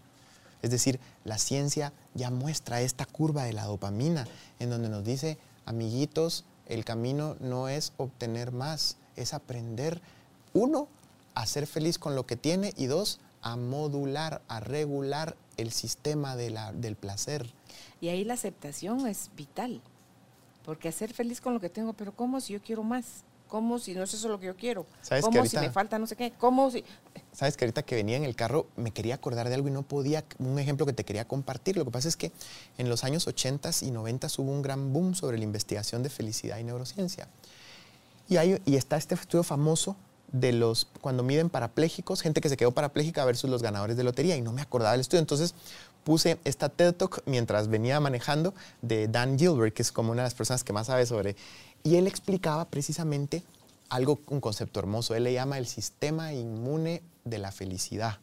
[0.62, 4.26] Es decir, la ciencia ya muestra esta curva de la dopamina,
[4.60, 10.02] en donde nos dice, amiguitos, el camino no es obtener más, es aprender,
[10.54, 10.88] uno,
[11.36, 16.36] a ser feliz con lo que tiene y dos, a modular, a regular el sistema
[16.36, 17.52] de la- del placer.
[18.02, 19.82] Y ahí la aceptación es vital.
[20.66, 23.24] Porque hacer feliz con lo que tengo, pero ¿cómo si yo quiero más?
[23.50, 24.86] ¿Cómo si no es eso lo que yo quiero?
[25.02, 26.32] ¿Sabes que ¿Cómo si me falta no sé qué?
[26.40, 26.84] ¿Cómo si...?
[27.34, 29.84] Sabes que ahorita que venía en el carro me quería acordar de algo y no
[29.84, 31.78] podía, un ejemplo que te quería compartir.
[31.78, 32.32] Lo que pasa es que
[32.78, 36.58] en los años 80 y 90 hubo un gran boom sobre la investigación de felicidad
[36.58, 37.28] y neurociencia.
[38.30, 39.96] Y, hay, y está este estudio famoso
[40.34, 44.36] de los, cuando miden parapléjicos, gente que se quedó parapléjica versus los ganadores de lotería,
[44.36, 45.22] y no me acordaba del estudio.
[45.22, 45.54] Entonces
[46.04, 50.26] puse esta TED Talk mientras venía manejando de Dan Gilbert, que es como una de
[50.26, 51.38] las personas que más sabe sobre.
[51.84, 53.44] Y él explicaba precisamente
[53.90, 55.16] algo, un concepto hermoso.
[55.16, 58.18] Él le llama el sistema inmune de la felicidad.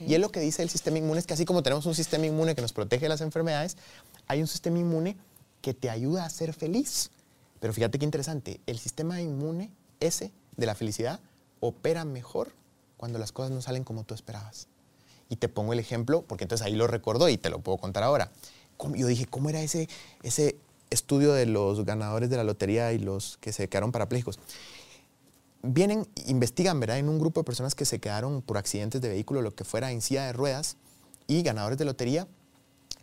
[0.00, 2.26] Y él lo que dice del sistema inmune es que así como tenemos un sistema
[2.26, 3.76] inmune que nos protege de las enfermedades,
[4.26, 5.16] hay un sistema inmune
[5.60, 7.10] que te ayuda a ser feliz.
[7.60, 11.20] Pero fíjate qué interesante, el sistema inmune ese de la felicidad
[11.60, 12.52] opera mejor
[12.96, 14.68] cuando las cosas no salen como tú esperabas.
[15.28, 18.02] Y te pongo el ejemplo, porque entonces ahí lo recordó y te lo puedo contar
[18.02, 18.30] ahora.
[18.94, 19.88] Yo dije, ¿cómo era ese,
[20.22, 20.56] ese
[20.90, 24.38] estudio de los ganadores de la lotería y los que se quedaron parapléjicos?
[25.62, 26.98] Vienen, investigan, ¿verdad?
[26.98, 29.90] En un grupo de personas que se quedaron por accidentes de vehículo, lo que fuera,
[29.90, 30.76] en silla de ruedas,
[31.26, 32.26] y ganadores de lotería,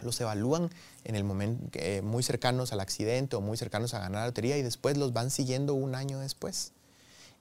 [0.02, 0.70] los evalúan
[1.04, 4.58] en el momento eh, muy cercanos al accidente o muy cercanos a ganar la lotería
[4.58, 6.74] y después los van siguiendo un año después.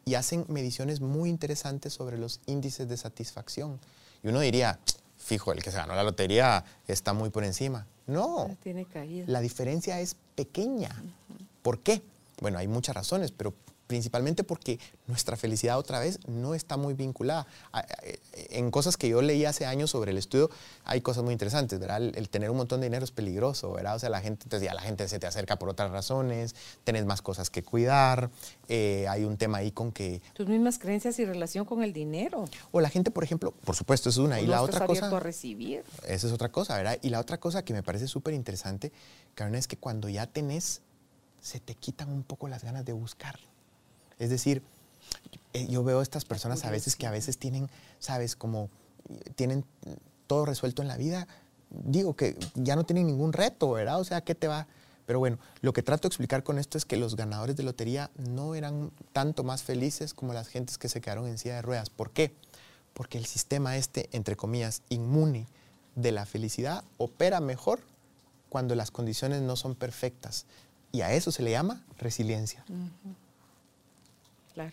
[0.05, 3.81] Y hacen mediciones muy interesantes sobre los índices de satisfacción.
[4.23, 4.79] Y uno diría,
[5.17, 7.87] fijo, el que se ganó la lotería está muy por encima.
[8.07, 9.25] No, tiene caída.
[9.29, 10.91] la diferencia es pequeña.
[11.63, 12.03] ¿Por qué?
[12.41, 13.55] Bueno, hay muchas razones, pero
[13.87, 17.47] principalmente porque nuestra felicidad otra vez no está muy vinculada.
[18.03, 18.19] Eh,
[18.51, 20.51] en cosas que yo leí hace años sobre el estudio,
[20.85, 22.03] hay cosas muy interesantes, ¿verdad?
[22.03, 23.97] El, tener un montón de dinero es peligroso, ¿verdad?
[23.97, 26.55] O sea, la gente, entonces ya la gente se te acerca por otras razones,
[26.85, 28.31] tenés más cosas que cuidar,
[28.69, 30.23] eh, hay un tema ahí con que...
[30.33, 32.47] Tus mismas creencias y relación con el dinero.
[32.73, 34.41] O la gente, por ejemplo, por supuesto, es una.
[34.41, 35.15] y la otra cosa...
[35.15, 35.85] a recibir.
[36.07, 36.99] Esa es otra cosa, ¿verdad?
[37.03, 38.93] Y la otra cosa que me parece súper interesante,
[39.35, 40.83] Karen, es que cuando ya tenés,
[41.41, 43.39] se te quitan un poco las ganas de buscar.
[44.19, 44.63] Es decir,
[45.53, 48.71] eh, yo veo a estas personas a veces que a veces tienen, sabes, como
[49.37, 49.65] tienen
[50.27, 51.27] todo resuelto en la vida.
[51.71, 54.01] Digo que ya no tienen ningún reto, ¿verdad?
[54.01, 54.67] O sea, ¿qué te va?
[55.07, 58.11] Pero bueno, lo que trato de explicar con esto es que los ganadores de lotería
[58.17, 61.91] no eran tanto más felices como las gentes que se quedaron en silla de ruedas.
[61.91, 62.35] ¿Por qué?
[62.95, 65.47] Porque el sistema este, entre comillas, inmune
[65.95, 67.81] de la felicidad opera mejor
[68.49, 70.47] cuando las condiciones no son perfectas.
[70.91, 72.65] Y a eso se le llama resiliencia.
[74.55, 74.73] Claro.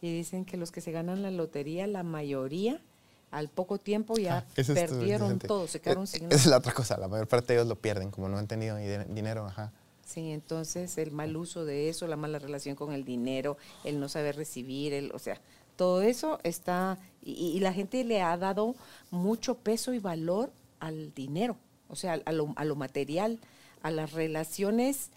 [0.00, 2.80] Y dicen que los que se ganan la lotería, la mayoría,
[3.30, 6.72] al poco tiempo ya ah, perdieron todo, se quedaron eh, sin Esa es la otra
[6.72, 9.72] cosa, la mayor parte de ellos lo pierden, como no han tenido dinero, ajá.
[10.06, 14.08] Sí, entonces el mal uso de eso, la mala relación con el dinero, el no
[14.08, 15.38] saber recibir, el, o sea,
[15.76, 18.74] todo eso está, y, la gente le ha dado
[19.10, 21.56] mucho peso y valor al dinero,
[21.88, 23.38] o sea, a lo, a lo material,
[23.82, 25.10] a las relaciones,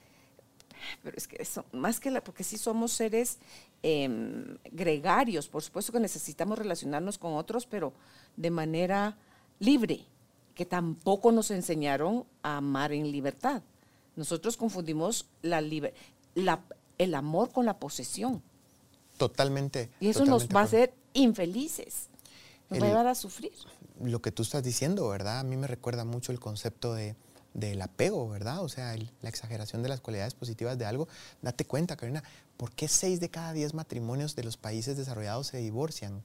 [1.04, 3.38] pero es que eso, más que la, porque sí somos seres
[3.84, 5.48] Em, gregarios.
[5.48, 7.94] Por supuesto que necesitamos relacionarnos con otros, pero
[8.38, 9.18] de manera
[9.60, 10.06] libre,
[10.54, 13.64] que tampoco nos enseñaron a amar en libertad.
[14.16, 15.62] Nosotros confundimos la,
[16.36, 16.62] la
[17.00, 18.44] el amor con la posesión.
[19.18, 19.90] Totalmente.
[20.00, 22.10] Y eso nos va a hacer infelices.
[22.70, 23.52] Nos va a llevar a sufrir.
[24.00, 25.40] Lo que tú estás diciendo, ¿verdad?
[25.40, 27.16] A mí me recuerda mucho el concepto de
[27.54, 28.64] del apego, ¿verdad?
[28.64, 31.08] O sea, la exageración de las cualidades positivas de algo.
[31.42, 32.24] Date cuenta, Karina,
[32.58, 36.22] ¿por qué seis de cada diez matrimonios de los países desarrollados se divorcian?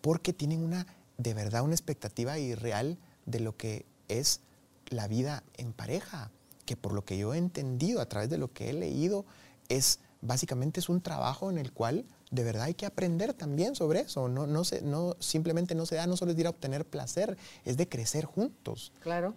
[0.00, 0.86] Porque tienen una,
[1.18, 4.40] de verdad, una expectativa irreal de lo que es
[4.88, 6.30] la vida en pareja,
[6.66, 9.24] que por lo que yo he entendido a través de lo que he leído,
[9.68, 14.00] es básicamente es un trabajo en el cual de verdad hay que aprender también sobre
[14.00, 14.28] eso.
[14.28, 17.36] No, no, se, no simplemente no se da, no solo es ir a obtener placer,
[17.64, 18.92] es de crecer juntos.
[19.00, 19.34] Claro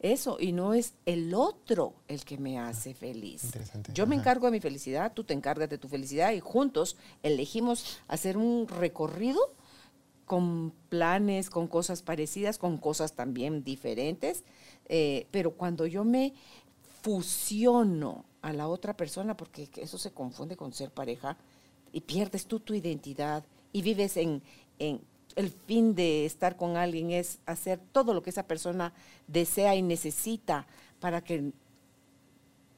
[0.00, 3.52] eso y no es el otro el que me hace feliz.
[3.92, 7.98] Yo me encargo de mi felicidad, tú te encargas de tu felicidad y juntos elegimos
[8.08, 9.40] hacer un recorrido
[10.24, 14.44] con planes, con cosas parecidas, con cosas también diferentes,
[14.86, 16.34] eh, pero cuando yo me
[17.02, 21.36] fusiono a la otra persona, porque eso se confunde con ser pareja,
[21.92, 24.42] y pierdes tú tu identidad y vives en,
[24.78, 25.00] en
[25.36, 28.92] el fin de estar con alguien es hacer todo lo que esa persona
[29.26, 30.66] desea y necesita
[31.00, 31.52] para que,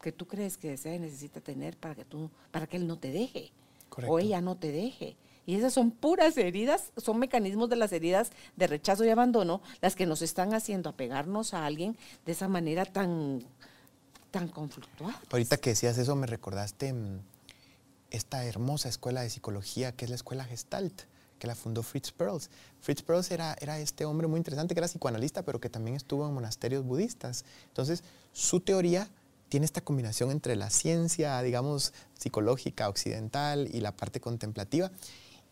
[0.00, 2.98] que tú crees que desea y necesita tener para que, tú, para que él no
[2.98, 3.52] te deje
[4.06, 5.16] o ella no te deje.
[5.46, 9.94] Y esas son puras heridas, son mecanismos de las heridas de rechazo y abandono las
[9.94, 13.44] que nos están haciendo apegarnos a alguien de esa manera tan,
[14.32, 15.20] tan conflictuada.
[15.30, 17.20] Ahorita que decías eso me recordaste mm,
[18.10, 21.02] esta hermosa escuela de psicología que es la escuela Gestalt
[21.38, 22.50] que la fundó Fritz Perls.
[22.80, 26.26] Fritz Perls era, era este hombre muy interesante que era psicoanalista, pero que también estuvo
[26.26, 27.44] en monasterios budistas.
[27.68, 29.08] Entonces, su teoría
[29.48, 34.90] tiene esta combinación entre la ciencia, digamos, psicológica occidental y la parte contemplativa.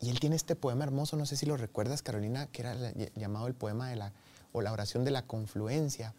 [0.01, 2.75] Y él tiene este poema hermoso, no sé si lo recuerdas, Carolina, que era
[3.15, 4.11] llamado el poema de la,
[4.51, 6.13] o la oración de la confluencia.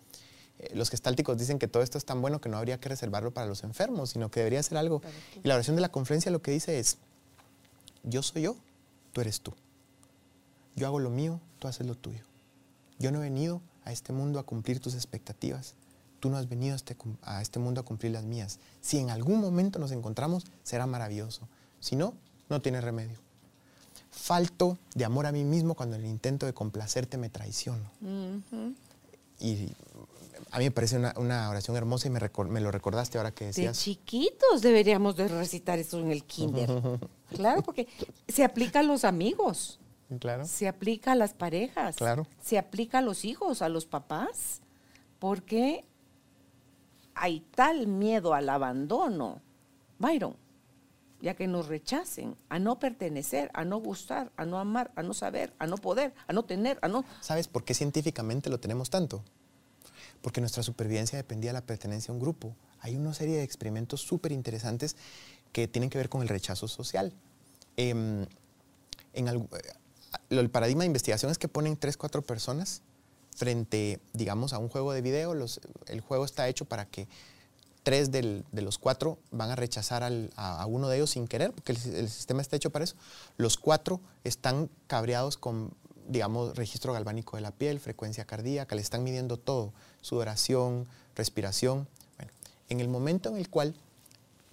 [0.59, 3.33] Eh, los gestálticos dicen que todo esto es tan bueno que no habría que reservarlo
[3.33, 5.03] para los enfermos, sino que debería ser algo.
[5.43, 6.97] Y la oración de la confluencia lo que dice es,
[8.03, 8.57] yo soy yo,
[9.17, 9.55] tú eres tú.
[10.75, 12.23] Yo hago lo mío, tú haces lo tuyo.
[12.99, 15.73] Yo no he venido a este mundo a cumplir tus expectativas.
[16.21, 18.59] Tú no has venido a este, a este mundo a cumplir las mías.
[18.83, 21.49] Si en algún momento nos encontramos, será maravilloso.
[21.81, 22.13] Si no,
[22.51, 23.19] no tiene remedio.
[24.11, 27.91] Falto de amor a mí mismo cuando en el intento de complacerte me traiciono.
[29.41, 29.73] Y
[30.51, 33.77] a mí me parece una, oración hermosa y me, me, lo recordaste ahora que decías.
[33.77, 36.71] De chiquitos deberíamos de recitar eso en el kinder.
[37.35, 37.89] claro, porque
[38.29, 39.81] se aplica a los amigos.
[40.21, 40.45] Claro.
[40.47, 41.97] Se aplica a las parejas.
[41.97, 42.27] Claro.
[42.41, 44.61] Se aplica a los hijos, a los papás.
[45.19, 45.85] Porque
[47.17, 49.41] hay tal miedo al abandono,
[49.99, 50.37] Byron,
[51.21, 55.15] ya que nos rechacen, a no pertenecer, a no gustar, a no amar, a no
[55.15, 57.05] saber, a no poder, a no tener, a no...
[57.21, 59.25] ¿Sabes por qué científicamente lo tenemos tanto?
[60.23, 62.55] Porque nuestra supervivencia dependía de la pertenencia a un grupo.
[62.81, 64.97] Hay una serie de experimentos súper interesantes
[65.53, 67.13] que tienen que ver con el rechazo social.
[67.77, 68.27] Em,
[69.13, 69.49] en eh,
[70.31, 72.83] el paradigma de investigación es que ponen tres, cuatro personas
[73.35, 75.35] frente, digamos, a un juego de video.
[75.87, 77.07] el juego está hecho para que
[77.87, 82.09] tres de los cuatro van a rechazar a, uno de ellos sin querer, porque el,
[82.09, 82.97] sistema está hecho para eso.
[83.37, 85.73] Los cuatro están cabreados con,
[86.09, 89.73] digamos, registro galvánico de la piel, frecuencia cardíaca, le están midiendo todo,
[90.07, 90.87] sudoración,
[91.17, 91.89] respiración.
[92.17, 92.33] Bueno,
[92.69, 93.75] en el momento en el cual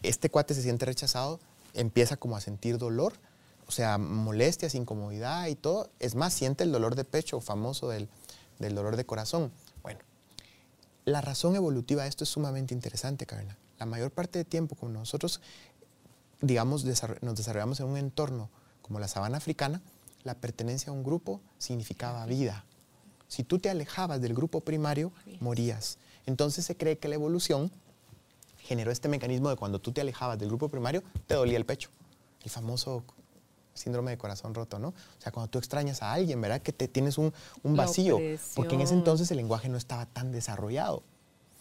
[0.01, 1.39] este cuate se siente rechazado,
[1.75, 3.13] empieza como a sentir dolor,
[3.67, 5.89] o sea, molestias, incomodidad y todo.
[5.99, 8.09] Es más, siente el dolor de pecho famoso del,
[8.57, 9.51] del dolor de corazón.
[9.83, 9.99] Bueno,
[11.05, 13.55] la razón evolutiva de esto es sumamente interesante, Carla.
[13.77, 15.39] La mayor parte del tiempo, como nosotros,
[16.41, 16.83] digamos,
[17.21, 18.49] nos desarrollamos en un entorno
[18.81, 19.81] como la sabana africana,
[20.23, 22.65] la pertenencia a un grupo significaba vida.
[23.33, 25.97] Si tú te alejabas del grupo primario, morías.
[26.27, 27.71] Entonces se cree que la evolución
[28.59, 31.89] generó este mecanismo de cuando tú te alejabas del grupo primario, te dolía el pecho.
[32.43, 33.03] El famoso
[33.73, 34.89] síndrome de corazón roto, ¿no?
[34.89, 36.61] O sea, cuando tú extrañas a alguien, ¿verdad?
[36.61, 38.19] Que te tienes un, vacío,
[38.53, 41.01] porque en ese entonces el lenguaje no estaba tan desarrollado.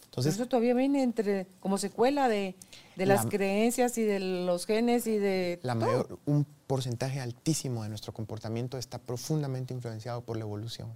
[0.04, 2.54] Entonces, eso todavía viene entre como secuela de,
[2.96, 8.12] las creencias y de los genes y de la mayor un porcentaje altísimo de nuestro
[8.12, 10.90] comportamiento está profundamente influenciado por la evolución.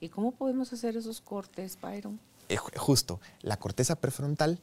[0.00, 2.20] ¿Y cómo podemos hacer esos cortes, Byron?
[2.48, 4.60] Eh, justo, la corteza prefrontal,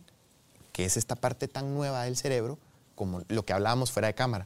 [0.71, 2.57] que es esta parte tan nueva del cerebro,
[2.95, 4.45] como lo que hablábamos fuera de cámara,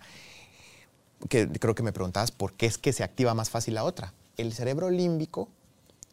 [1.30, 4.14] que creo que me preguntabas por qué es que se activa más fácil la otra.
[4.38, 5.50] El cerebro límbico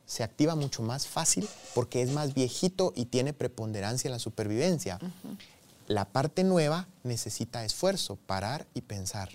[0.06, 4.98] se activa mucho más fácil porque es más viejito y tiene preponderancia en la supervivencia.
[5.86, 9.30] La parte nueva necesita esfuerzo, parar y pensar.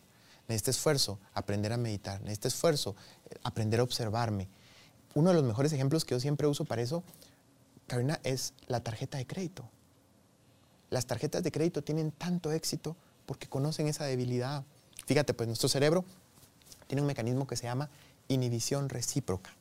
[0.48, 2.22] Necesita esfuerzo, aprender a meditar.
[2.22, 2.96] Necesita esfuerzo,
[3.30, 4.48] eh, aprender a observarme.
[5.20, 7.04] Uno de los mejores ejemplos que yo siempre uso para eso,
[7.88, 9.70] Karina, es la tarjeta de crédito.
[10.90, 12.96] Las tarjetas de crédito tienen tanto éxito
[13.26, 14.64] porque conocen esa debilidad.
[15.08, 16.06] Fíjate, pues nuestro cerebro
[16.88, 17.90] tiene un mecanismo que se llama
[18.30, 19.54] inhibición recíproca.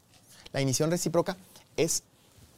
[0.52, 1.36] La inhibición recíproca
[1.76, 2.04] es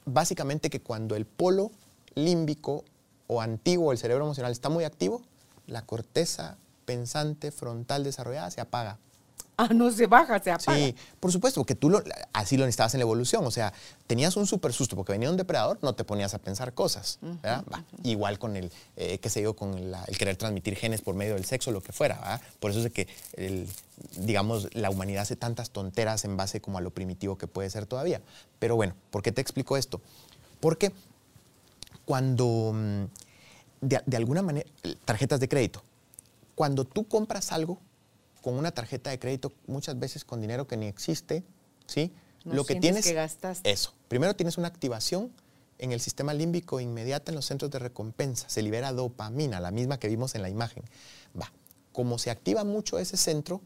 [0.05, 1.71] básicamente que cuando el polo
[2.15, 2.85] límbico
[3.29, 5.23] o antiguo del cerebro emocional está muy activo,
[5.67, 8.99] la corteza pensante frontal desarrollada se apaga.
[9.61, 10.79] Ah, no se baja, se apaga.
[10.79, 12.03] Sí, por supuesto, porque tú lo,
[12.33, 13.45] así lo necesitabas en la evolución.
[13.45, 13.75] O sea,
[14.07, 17.19] tenías un súper susto porque venía un depredador, no te ponías a pensar cosas.
[18.03, 21.45] Igual con el, eh, qué sé yo, con el querer transmitir genes por medio del
[21.45, 22.41] sexo, lo que fuera.
[22.59, 23.07] Por eso es que,
[24.17, 27.85] digamos, la humanidad hace tantas tonteras en base como a lo primitivo que puede ser
[27.85, 28.23] todavía.
[28.61, 30.01] Pero bueno, ¿por qué te explico esto?
[30.61, 30.91] Porque
[32.07, 33.05] cuando, mm,
[33.83, 34.67] de alguna manera,
[35.05, 35.83] tarjetas de crédito,
[36.55, 37.79] cuando tú compras algo,
[38.41, 41.45] con una tarjeta de crédito, muchas veces con dinero que ni existe,
[41.87, 42.13] ¿sí?
[42.45, 43.29] lo que tienes que
[43.65, 43.93] eso.
[44.09, 45.33] Primero tienes una activación
[45.79, 48.49] en el sistema límbico inmediata en los centros de recompensa.
[48.49, 50.85] Se libera dopamina, la misma que vimos en la imagen.
[51.39, 51.53] Va.
[51.93, 53.61] Como se activa mucho ese centro,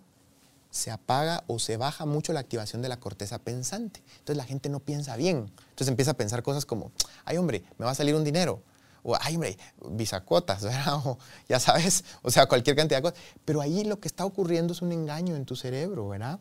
[0.70, 4.02] se apaga o se baja mucho la activación de la corteza pensante.
[4.18, 5.52] Entonces la gente no piensa bien.
[5.70, 6.90] Entonces empieza a pensar cosas como,
[7.24, 8.62] ay hombre, me va a salir un dinero
[9.04, 9.56] o ay, hombre,
[9.90, 10.96] bisacotas, ¿verdad?
[11.04, 13.18] O ya sabes, o sea, cualquier cantidad de cosas.
[13.44, 16.40] Pero ahí lo que está ocurriendo es un engaño en tu cerebro, ¿verdad?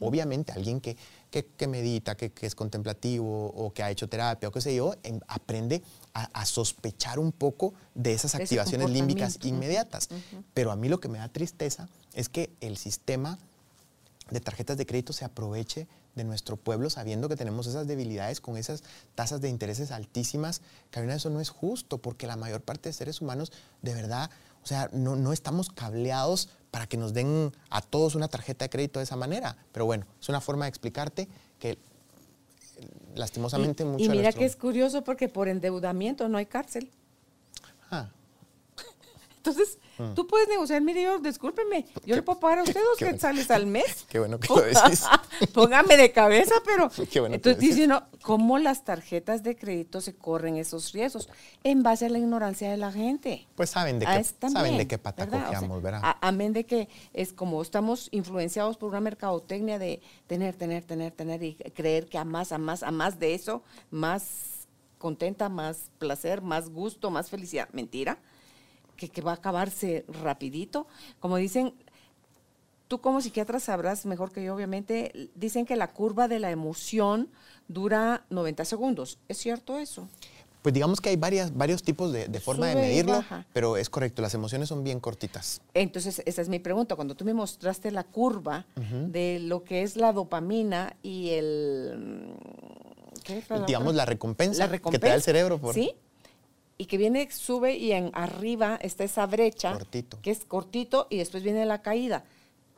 [0.00, 0.96] Obviamente, alguien que,
[1.30, 4.94] que, medita, que, que, es contemplativo o que ha hecho terapia o qué sé yo,
[5.28, 5.82] aprende
[6.14, 10.08] a, sospechar un poco de esas activaciones límbicas inmediatas.
[10.54, 13.38] Pero a mí lo que me da tristeza es que el sistema
[14.30, 15.86] de tarjetas de crédito se aproveche
[16.16, 18.82] de nuestro pueblo sabiendo que tenemos esas debilidades con esas
[19.14, 20.62] tasas de intereses altísimas.
[20.90, 23.52] Carolina, eso no es justo porque la mayor parte de seres humanos
[23.82, 24.30] de verdad,
[24.64, 28.70] o sea, no, no estamos cableados para que nos den a todos una tarjeta de
[28.70, 29.56] crédito de esa manera.
[29.72, 31.78] Pero bueno, es una forma de explicarte que
[33.14, 34.04] lastimosamente y, mucho...
[34.04, 36.90] Y mira que es curioso porque por endeudamiento no hay cárcel.
[39.46, 39.50] Ah.
[39.50, 40.14] Entonces, Mm.
[40.14, 43.66] Tú puedes negociar, mire, yo, discúlpeme, yo le puedo pagar a usted dos quetzales al
[43.66, 44.04] mes.
[44.08, 45.06] Qué bueno que lo decís.
[45.54, 46.90] Póngame de cabeza, pero.
[47.10, 51.28] Qué bueno entonces, diciendo, ¿cómo las tarjetas de crédito se corren esos riesgos?
[51.64, 53.46] En base a la ignorancia de la gente.
[53.54, 55.68] Pues saben de qué, saben de qué pata ¿verdad?
[55.80, 56.16] ¿verdad?
[56.20, 61.42] amén de que es como estamos influenciados por una mercadotecnia de tener, tener, tener, tener
[61.42, 64.68] y creer que a más, a más, a más de eso, más
[64.98, 67.68] contenta, más placer, más gusto, más felicidad.
[67.72, 68.18] Mentira
[68.96, 70.86] que, va a acabarse rapidito.
[71.20, 71.74] Como dicen,
[72.88, 77.28] tú como psiquiatra sabrás mejor que yo, obviamente, dicen que la curva de la emoción
[77.68, 79.18] dura 90 segundos.
[79.28, 80.08] ¿Es cierto eso?
[80.62, 83.88] Pues digamos que hay varias, varios tipos de, de forma de Sube medirlo, pero es
[83.88, 85.60] correcto, las emociones son bien cortitas.
[85.74, 86.96] Entonces, esa es mi pregunta.
[86.96, 92.34] Cuando tú me mostraste la curva de lo que es la dopamina y el...
[93.22, 95.94] ¿qué es la digamos la recompensa, La que te da el cerebro por Sí.
[96.78, 99.72] Y que viene, sube y en arriba está esa brecha.
[99.72, 100.20] Cortito.
[100.20, 102.24] Que es cortito y después viene la caída.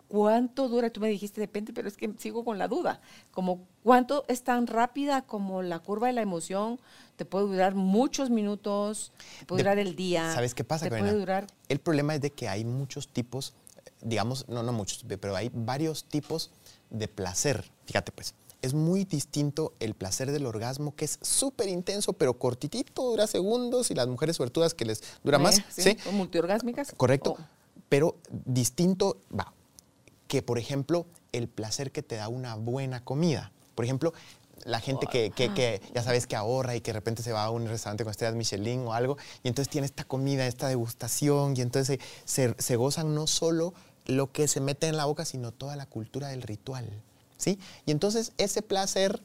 [0.06, 0.88] ¿Cuánto dura?
[0.90, 3.00] Tú me dijiste depende, pero es que sigo con la duda.
[3.30, 6.80] Como cuánto es tan rápida como la curva de la emoción.
[7.16, 10.32] Te puede durar muchos minutos, te puede De- durar el día.
[10.32, 11.08] ¿Sabes qué pasa, Te Karina?
[11.08, 13.52] puede durar El problema es de que hay muchos tipos,
[14.00, 16.52] digamos, no, no muchos, pero hay varios tipos
[16.88, 17.70] de placer.
[17.84, 23.02] Fíjate pues, es muy distinto el placer del orgasmo, que es súper intenso, pero cortitito,
[23.02, 25.96] dura segundos, y las mujeres suertudas que les dura más, sí, ¿sí?
[26.06, 26.92] o multiorgásmicas.
[26.96, 27.32] Correcto.
[27.32, 27.38] O-
[27.88, 29.52] Pero distinto, va,
[30.26, 33.52] que por ejemplo, el placer que te da una buena comida.
[33.74, 34.12] Por ejemplo,
[34.64, 37.44] la gente que, que- que ya sabes que ahorra y que de repente se va
[37.44, 41.54] a un restaurante con estrellas Michelin o algo, y entonces tiene esta comida, esta degustación,
[41.56, 43.72] y entonces se, se gozan no solo
[44.06, 46.90] lo que se mete en la boca, sino toda la cultura del ritual.
[47.38, 47.58] ¿Sí?
[47.86, 49.20] Y entonces ese placer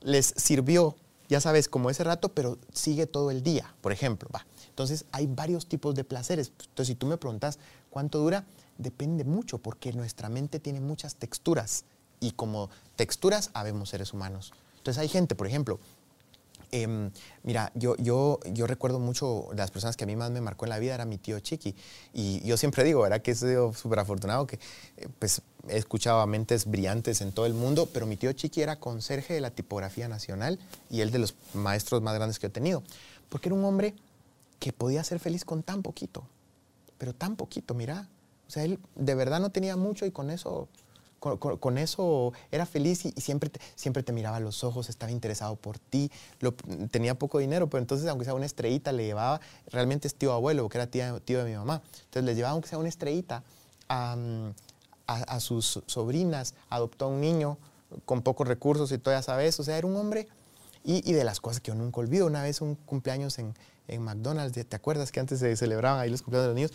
[0.00, 0.96] les sirvió,
[1.28, 4.28] ya sabes, como ese rato, pero sigue todo el día, por ejemplo.
[4.34, 4.44] Va.
[4.70, 6.52] Entonces hay varios tipos de placeres.
[6.58, 7.58] Entonces si tú me preguntas
[7.90, 8.44] cuánto dura,
[8.78, 11.84] depende mucho, porque nuestra mente tiene muchas texturas.
[12.20, 14.52] Y como texturas habemos seres humanos.
[14.78, 15.78] Entonces hay gente, por ejemplo,
[16.70, 17.10] Em,
[17.44, 20.66] mira, yo, yo, yo recuerdo mucho de las personas que a mí más me marcó
[20.66, 21.74] en la vida era mi tío Chiqui.
[22.12, 23.22] Y yo siempre digo, ¿verdad?
[23.22, 24.58] Que he sido súper afortunado, que
[24.96, 28.60] eh, pues he escuchado a mentes brillantes en todo el mundo, pero mi tío Chiqui
[28.60, 30.58] era conserje de la tipografía nacional
[30.90, 32.82] y él de los maestros más grandes que he tenido.
[33.28, 33.94] Porque era un hombre
[34.58, 36.24] que podía ser feliz con tan poquito,
[36.98, 38.08] pero tan poquito, mira.
[38.46, 40.68] O sea, él de verdad no tenía mucho y con eso
[41.18, 45.56] con, eso era feliz y, siempre, te, siempre te miraba a los ojos, estaba interesado
[45.56, 46.10] por ti.
[46.40, 46.52] Lo-
[46.90, 50.62] tenía poco dinero, pero entonces, aunque sea una estrellita, le llevaba, realmente es tío abuelo,
[50.62, 50.86] porque era
[51.20, 51.82] tío de mi mamá.
[52.04, 53.42] Entonces, les llevaba, aunque sea una estrellita,
[53.88, 54.16] a,
[55.06, 57.58] a- sus sobrinas, adoptó a un niño
[58.04, 59.58] con pocos recursos y todo, ya sabes.
[59.60, 60.28] O sea, era un hombre.
[60.84, 63.54] Y, y de las cosas que yo nunca olvido, una vez un cumpleaños en,
[63.88, 66.72] en McDonald's, ¿te acuerdas que antes se celebraban ahí los cumpleaños de los niños?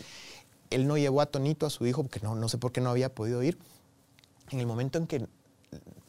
[0.70, 2.90] Él no llevó a Tonito, a su hijo, porque no, no sé por qué no
[2.90, 3.58] había podido ir
[4.50, 5.26] en el momento en que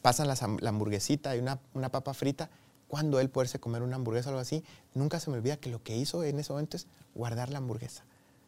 [0.01, 2.49] pasan la hamburguesita y una, una papa frita,
[2.87, 4.63] cuando él poderse comer una hamburguesa o algo así,
[4.93, 8.03] nunca se me olvida que lo que hizo en ese momento es guardar la hamburguesa.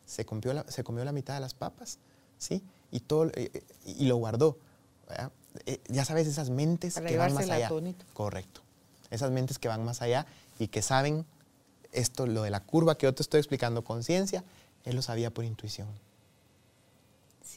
[0.05, 1.99] Se comió la, se comió la mitad de las papas,
[2.37, 2.63] ¿sí?
[2.91, 4.57] Y, todo, eh, eh, y lo guardó.
[5.09, 5.31] ¿verdad?
[5.65, 7.67] Eh, ya sabes, esas mentes Para que van más allá.
[7.67, 8.05] Tonito.
[8.13, 8.61] Correcto.
[9.09, 10.25] Esas mentes que van más allá
[10.59, 11.25] y que saben
[11.91, 14.43] esto, lo de la curva que yo te estoy explicando con ciencia,
[14.83, 15.87] él lo sabía por intuición.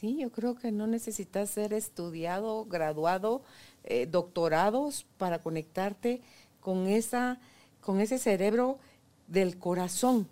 [0.01, 3.43] Sí, yo creo que no necesitas ser estudiado, graduado,
[3.83, 6.21] eh, doctorados para conectarte
[6.59, 7.39] con, esa,
[7.81, 8.79] con ese cerebro
[9.27, 10.27] del corazón,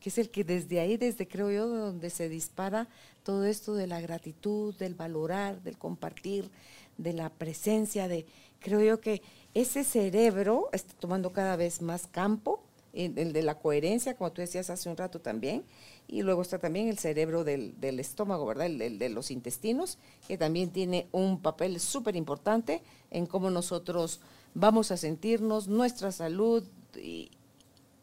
[0.00, 2.88] que es el que desde ahí, desde creo yo, donde se dispara
[3.22, 6.50] todo esto de la gratitud, del valorar, del compartir,
[6.98, 8.26] de la presencia, de
[8.58, 9.22] creo yo que
[9.54, 12.60] ese cerebro está tomando cada vez más campo,
[12.96, 15.64] el de la coherencia, como tú decías hace un rato también,
[16.08, 18.66] y luego está también el cerebro del, del estómago, ¿verdad?
[18.66, 24.20] El, de los intestinos, que también tiene un papel súper importante en cómo nosotros
[24.54, 26.64] vamos a sentirnos, nuestra salud
[26.96, 27.30] y,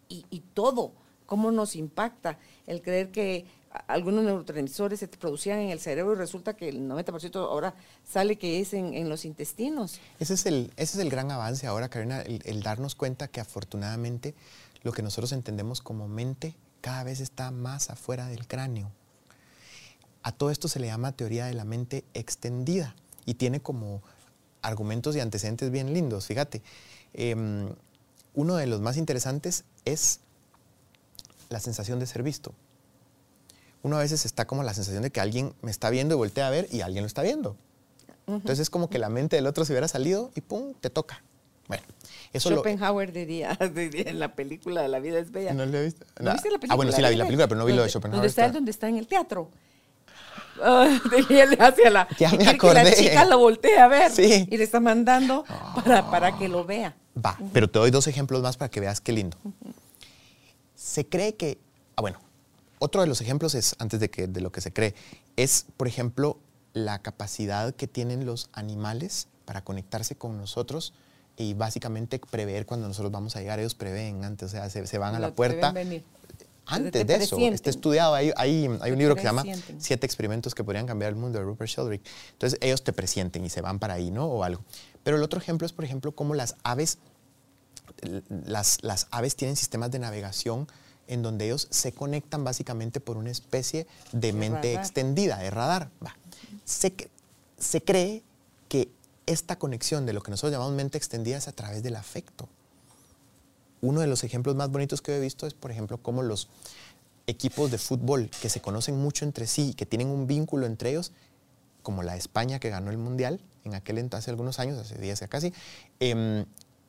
[0.09, 0.91] y, todo,
[1.25, 2.37] cómo nos impacta
[2.67, 3.45] el creer que
[3.87, 7.73] algunos neurotransmisores se producían en el cerebro y resulta que el 90% ahora
[8.03, 9.99] sale que es en, en los intestinos.
[10.19, 13.39] Ese es el, ese es el gran avance ahora, Karina, el, el darnos cuenta que
[13.41, 14.35] afortunadamente
[14.83, 18.91] lo que nosotros entendemos como mente cada vez está más afuera del cráneo.
[20.21, 24.01] A todo esto se le llama teoría de la mente extendida y tiene como
[24.61, 26.27] argumentos y antecedentes bien lindos.
[26.27, 26.61] Fíjate,
[27.13, 27.69] em,
[28.33, 30.19] uno de los más interesantes es
[31.49, 32.53] la sensación de ser visto.
[33.83, 36.47] Uno a veces está como la sensación de que alguien me está viendo y voltea
[36.47, 37.55] a ver y alguien lo está viendo.
[38.25, 41.21] Entonces es como que la mente del otro se hubiera salido y pum, te toca.
[41.67, 41.83] Bueno,
[42.33, 45.53] eso lo, Schopenhauer diría, diría en la película La vida es bella.
[45.53, 46.05] ¿No lo he visto?
[46.19, 46.73] ¿No viste la película?
[46.73, 48.17] Ah, bueno, sí la vi la película, pero no vi lo de Schopenhauer.
[48.17, 49.49] Donde está él, donde está en el teatro.
[50.61, 50.99] Ah,
[51.29, 52.95] él hacia la, Ya me quiere que la acordé.
[52.95, 54.47] chica lo voltee a ver Sí.
[54.49, 55.45] y le está mandando
[55.75, 56.95] para, para que lo vea.
[57.23, 59.37] Va, pero te doy dos ejemplos más para que veas qué lindo.
[60.75, 61.59] Se cree que,
[61.95, 62.19] ah, bueno,
[62.79, 64.93] otro de los ejemplos es, antes de, que, de lo que se cree,
[65.37, 66.37] es, por ejemplo,
[66.73, 70.93] la capacidad que tienen los animales para conectarse con nosotros
[71.37, 73.59] y básicamente prever cuando nosotros vamos a llegar.
[73.59, 75.73] Ellos prevén antes, o sea, se, se van a la puerta
[76.65, 77.37] antes de eso.
[77.37, 79.43] Está estudiado, hay, hay, hay un libro que se llama
[79.79, 82.03] Siete experimentos que podrían cambiar el mundo de Rupert Sheldrake.
[82.33, 84.25] Entonces ellos te presienten y se van para ahí, ¿no?
[84.27, 84.63] O algo.
[85.03, 86.99] Pero el otro ejemplo es, por ejemplo, cómo las aves,
[88.45, 90.67] las, las aves tienen sistemas de navegación
[91.07, 95.89] en donde ellos se conectan básicamente por una especie de mente extendida, de radar.
[96.63, 96.93] Se,
[97.57, 98.23] se cree
[99.25, 102.49] esta conexión de lo que nosotros llamamos mente extendida es a través del afecto.
[103.81, 106.47] Uno de los ejemplos más bonitos que he visto es, por ejemplo, cómo los
[107.27, 110.91] equipos de fútbol que se conocen mucho entre sí y que tienen un vínculo entre
[110.91, 111.11] ellos,
[111.81, 115.19] como la España que ganó el Mundial en aquel entonces, hace algunos años, hace 10
[115.21, 115.53] ya casi,
[115.99, 116.45] em,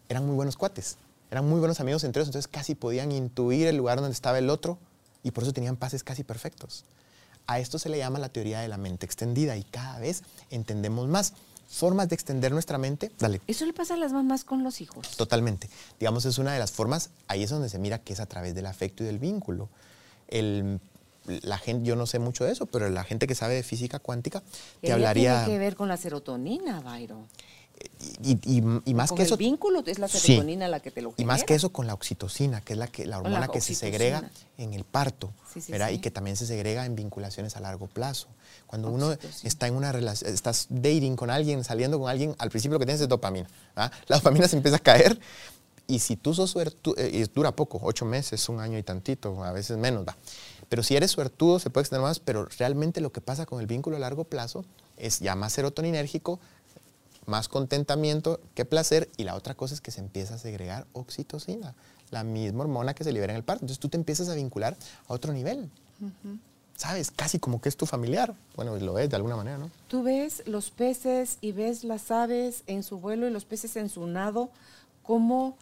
[0.09, 0.97] eran muy buenos cuates,
[1.31, 4.51] eran muy buenos amigos entre ellos, entonces casi podían intuir el lugar donde estaba el
[4.51, 4.79] otro
[5.23, 6.85] y por eso tenían pases casi perfectos.
[7.47, 11.09] A esto se le llama la teoría de la mente extendida y cada vez entendemos
[11.09, 11.35] más
[11.69, 13.11] formas de extender nuestra mente.
[13.19, 13.41] Dale.
[13.47, 15.17] Eso le pasa a las mamás con los hijos.
[15.17, 15.69] Totalmente.
[15.99, 18.55] Digamos, es una de las formas, ahí es donde se mira que es a través
[18.55, 19.69] del afecto y del vínculo.
[20.29, 20.81] El,
[21.27, 23.99] la gente, yo no sé mucho de eso, pero la gente que sabe de física
[23.99, 24.43] cuántica
[24.81, 25.45] te hablaría.
[25.45, 27.27] tiene que ver con la serotonina, Byron.
[28.23, 28.63] Y,
[28.95, 29.35] más que eso.
[29.35, 31.23] El vínculo es la serotonina la que te lo genera.
[31.23, 33.75] Y más que eso con la oxitocina, que es la, que, la hormona que se
[33.75, 35.33] segrega en el parto,
[35.91, 38.29] y que también se segrega en vinculaciones a largo plazo.
[38.67, 42.75] Cuando uno está en una relación, estás dating con alguien, saliendo con alguien, al principio
[42.75, 43.49] lo que tienes es dopamina.
[43.75, 45.19] La dopamina se empieza a caer
[45.87, 49.45] y si tú sos suertudo, eh, y dura poco, ocho meses, un año y tantito,
[49.45, 50.17] a veces menos, va.
[50.69, 53.67] Pero si eres suertudo, se puede extender más, pero realmente lo que pasa con el
[53.67, 54.65] vínculo a largo plazo
[54.97, 56.41] es ya más serotoninérgico,
[57.27, 61.75] más contentamiento que placer, y la otra cosa es que se empieza a segregar oxitocina,
[62.11, 63.65] la misma hormona que se libera en el parto.
[63.65, 64.77] Entonces tú te empiezas a vincular
[65.09, 65.71] a otro nivel.
[66.77, 67.11] ¿Sabes?
[67.11, 68.35] Casi como que es tu familiar.
[68.57, 69.71] Bueno, lo ves de alguna manera, ¿no?
[69.89, 73.89] Tú ves los peces y ves las aves en su vuelo y los peces en
[73.89, 74.51] su nado,
[75.03, 75.57] como,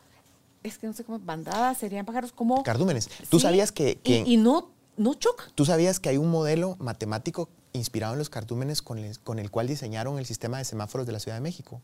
[0.63, 2.63] es que no sé cómo, bandadas, serían pájaros, como...
[2.63, 3.09] Cardúmenes.
[3.29, 4.01] ¿Tú sabías que...
[4.05, 5.45] y, no, no choca.
[5.55, 9.51] ¿Tú sabías que hay un modelo matemático inspirado en los cardúmenes con el, con el
[9.51, 11.81] cual diseñaron el sistema de semáforos de la Ciudad de México?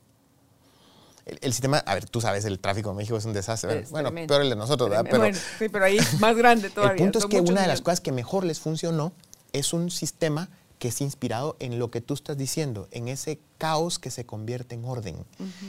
[1.27, 3.85] El, sistema, a ver, tú sabes, el tráfico en México es un desastre.
[3.91, 5.07] bueno, peor el de nosotros, ¿verdad?
[5.11, 5.25] Pero,
[5.59, 6.95] sí, pero ahí más grande todavía.
[6.95, 9.13] El punto es que una de las cosas que mejor les funcionó
[9.53, 13.99] es un sistema que es inspirado en lo que tú estás diciendo, en ese caos
[13.99, 15.17] que se convierte en orden.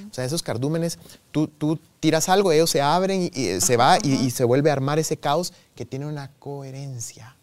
[0.10, 1.00] O sea, esos cardúmenes,
[1.32, 5.00] tú, tú, tiras algo, ellos se abren y, se va y, se vuelve a armar
[5.00, 7.36] ese caos que tiene una coherencia.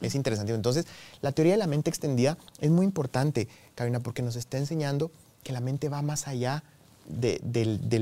[0.00, 0.52] Es interesante.
[0.52, 0.86] Entonces,
[1.22, 5.10] la teoría de la mente extendida es muy importante, Karina, porque nos está enseñando
[5.42, 6.62] que la mente va más allá
[7.08, 7.40] del,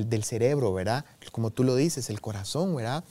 [0.08, 1.04] del, cerebro, ¿verdad?
[1.30, 3.04] Como tú lo dices, el corazón, ¿verdad?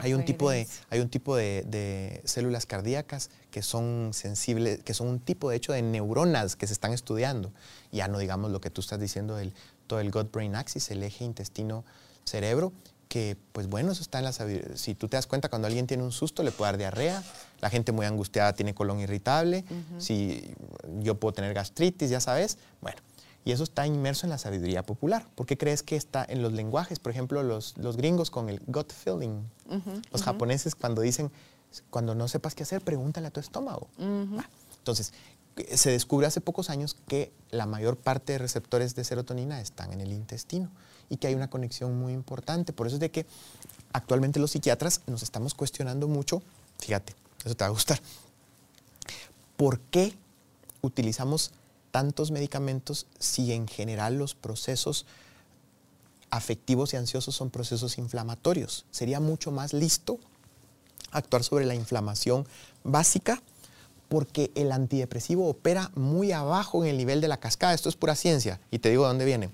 [0.00, 5.08] hay un, tipo de, hay un tipo de, células cardíacas que son sensibles, que son
[5.08, 7.52] un tipo de hecho de neuronas que se están estudiando.
[7.92, 9.52] Ya no digamos lo que tú estás diciendo del
[9.86, 12.72] todo el gut-brain axis, el eje intestino-cerebro,
[13.14, 14.32] que pues bueno, eso está en la
[14.74, 17.22] Si tú te das cuenta, cuando alguien tiene un susto le puede dar diarrea,
[17.60, 19.64] la gente muy angustiada tiene colon irritable,
[19.98, 20.52] si
[20.98, 22.98] yo puedo tener gastritis, ya sabes, bueno.
[23.44, 25.28] Y eso está inmerso en la sabiduría popular.
[25.36, 26.98] ¿Por qué crees que está en los lenguajes?
[26.98, 29.44] Por ejemplo, los, los gringos con el gut feeling.
[30.10, 31.30] los japoneses cuando dicen,
[31.90, 33.86] cuando no sepas qué hacer, pregúntale a tu estómago.
[34.76, 35.12] entonces,
[35.72, 40.00] se descubre hace pocos años que la mayor parte de receptores de serotonina están en
[40.00, 40.68] el intestino
[41.08, 42.72] y que hay una conexión muy importante.
[42.72, 43.26] Por eso es de que
[43.92, 46.42] actualmente los psiquiatras nos estamos cuestionando mucho,
[46.78, 48.00] fíjate, eso te va a gustar,
[49.56, 50.14] ¿por qué
[50.82, 51.52] utilizamos
[51.90, 55.06] tantos medicamentos si en general los procesos
[56.30, 58.84] afectivos y ansiosos son procesos inflamatorios?
[58.90, 60.18] Sería mucho más listo
[61.12, 62.46] actuar sobre la inflamación
[62.82, 63.40] básica
[64.08, 67.74] porque el antidepresivo opera muy abajo en el nivel de la cascada.
[67.74, 69.50] Esto es pura ciencia y te digo de dónde viene.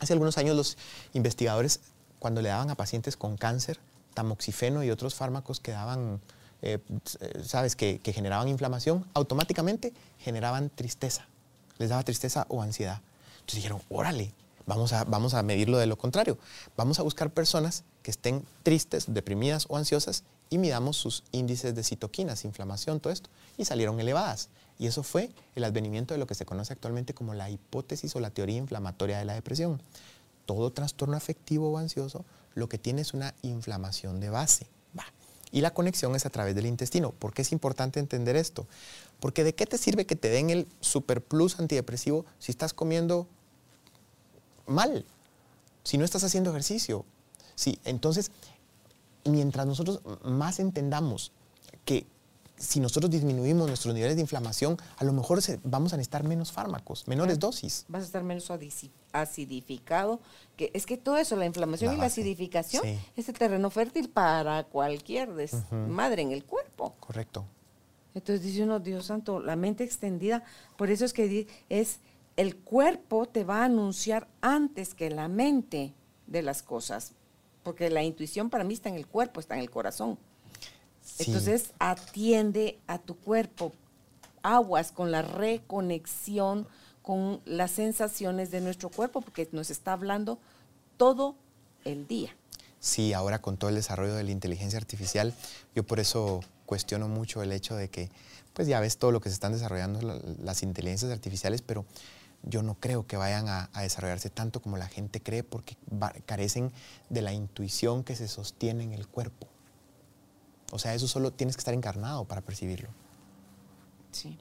[0.00, 0.76] Hace algunos años los
[1.12, 1.80] investigadores,
[2.18, 3.78] cuando le daban a pacientes con cáncer,
[4.14, 6.20] tamoxifeno y otros fármacos que daban
[6.62, 6.78] eh,
[7.42, 11.26] sabes, que, generaban inflamación, automáticamente generaban tristeza.
[11.78, 13.00] Les daba tristeza o ansiedad.
[13.34, 14.32] Entonces dijeron, órale,
[14.66, 16.38] vamos a, vamos a medirlo de lo contrario.
[16.76, 21.82] Vamos a buscar personas que estén tristes, deprimidas o ansiosas y midamos sus índices de
[21.82, 23.30] citoquinas, inflamación, todo esto.
[23.56, 24.48] Y salieron elevadas.
[24.80, 28.20] Y eso fue el advenimiento de lo que se conoce actualmente como la hipótesis o
[28.20, 29.82] la teoría inflamatoria de la depresión.
[30.46, 32.24] Todo trastorno afectivo o ansioso
[32.54, 34.66] lo que tiene es una inflamación de base.
[35.52, 37.10] Y la conexión es a través del intestino.
[37.10, 38.66] ¿Por qué es importante entender esto?
[39.18, 43.26] Porque ¿de qué te sirve que te den el super plus antidepresivo si estás comiendo
[44.66, 45.04] mal?
[45.84, 47.04] Si no estás haciendo ejercicio.
[47.54, 48.30] Sí, entonces,
[49.24, 51.32] mientras nosotros más entendamos
[51.84, 52.06] que
[52.60, 57.08] si nosotros disminuimos nuestros niveles de inflamación, a lo mejor vamos a necesitar menos fármacos,
[57.08, 57.86] menores dosis.
[57.88, 58.50] Vas a estar menos
[59.12, 60.20] acidificado.
[60.56, 62.84] Que, es que todo eso, la inflamación y la acidificación,
[63.16, 65.30] es el terreno fértil para cualquier
[65.88, 66.94] madre en el cuerpo.
[67.00, 67.46] Correcto.
[68.14, 70.44] Entonces dice uno, Dios santo, la mente extendida,
[70.76, 72.00] por eso es que es
[72.36, 75.94] el cuerpo te va a anunciar antes que la mente
[76.26, 77.12] de las cosas,
[77.62, 80.18] porque la intuición para mí está en el cuerpo, está en el corazón.
[81.26, 83.72] Entonces atiende a tu cuerpo,
[84.42, 86.66] aguas con la reconexión
[87.02, 90.38] con las sensaciones de nuestro cuerpo, porque nos está hablando
[90.96, 91.34] todo
[91.84, 92.30] el día.
[92.78, 95.34] Sí, ahora con todo el desarrollo de la inteligencia artificial,
[95.74, 98.10] yo por eso cuestiono mucho el hecho de que,
[98.52, 100.00] pues ya ves todo lo que se están desarrollando
[100.42, 101.84] las inteligencias artificiales, pero
[102.42, 105.76] yo no creo que vayan a, desarrollarse tanto como la gente cree porque
[106.26, 106.72] carecen
[107.08, 109.46] de la intuición que se sostiene en el cuerpo.
[110.70, 112.88] O sea, eso solo tienes que estar encarnado para percibirlo.
[114.12, 114.38] Sí.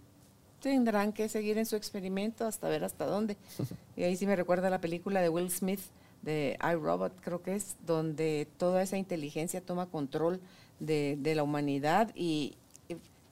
[0.62, 3.38] Tendrán que seguir en su experimento hasta ver hasta dónde.
[3.96, 5.80] y ahí sí me recuerda la película de Will Smith,
[6.22, 10.42] de iRobot, creo que es, donde toda esa inteligencia toma control
[10.80, 12.56] de, la humanidad y,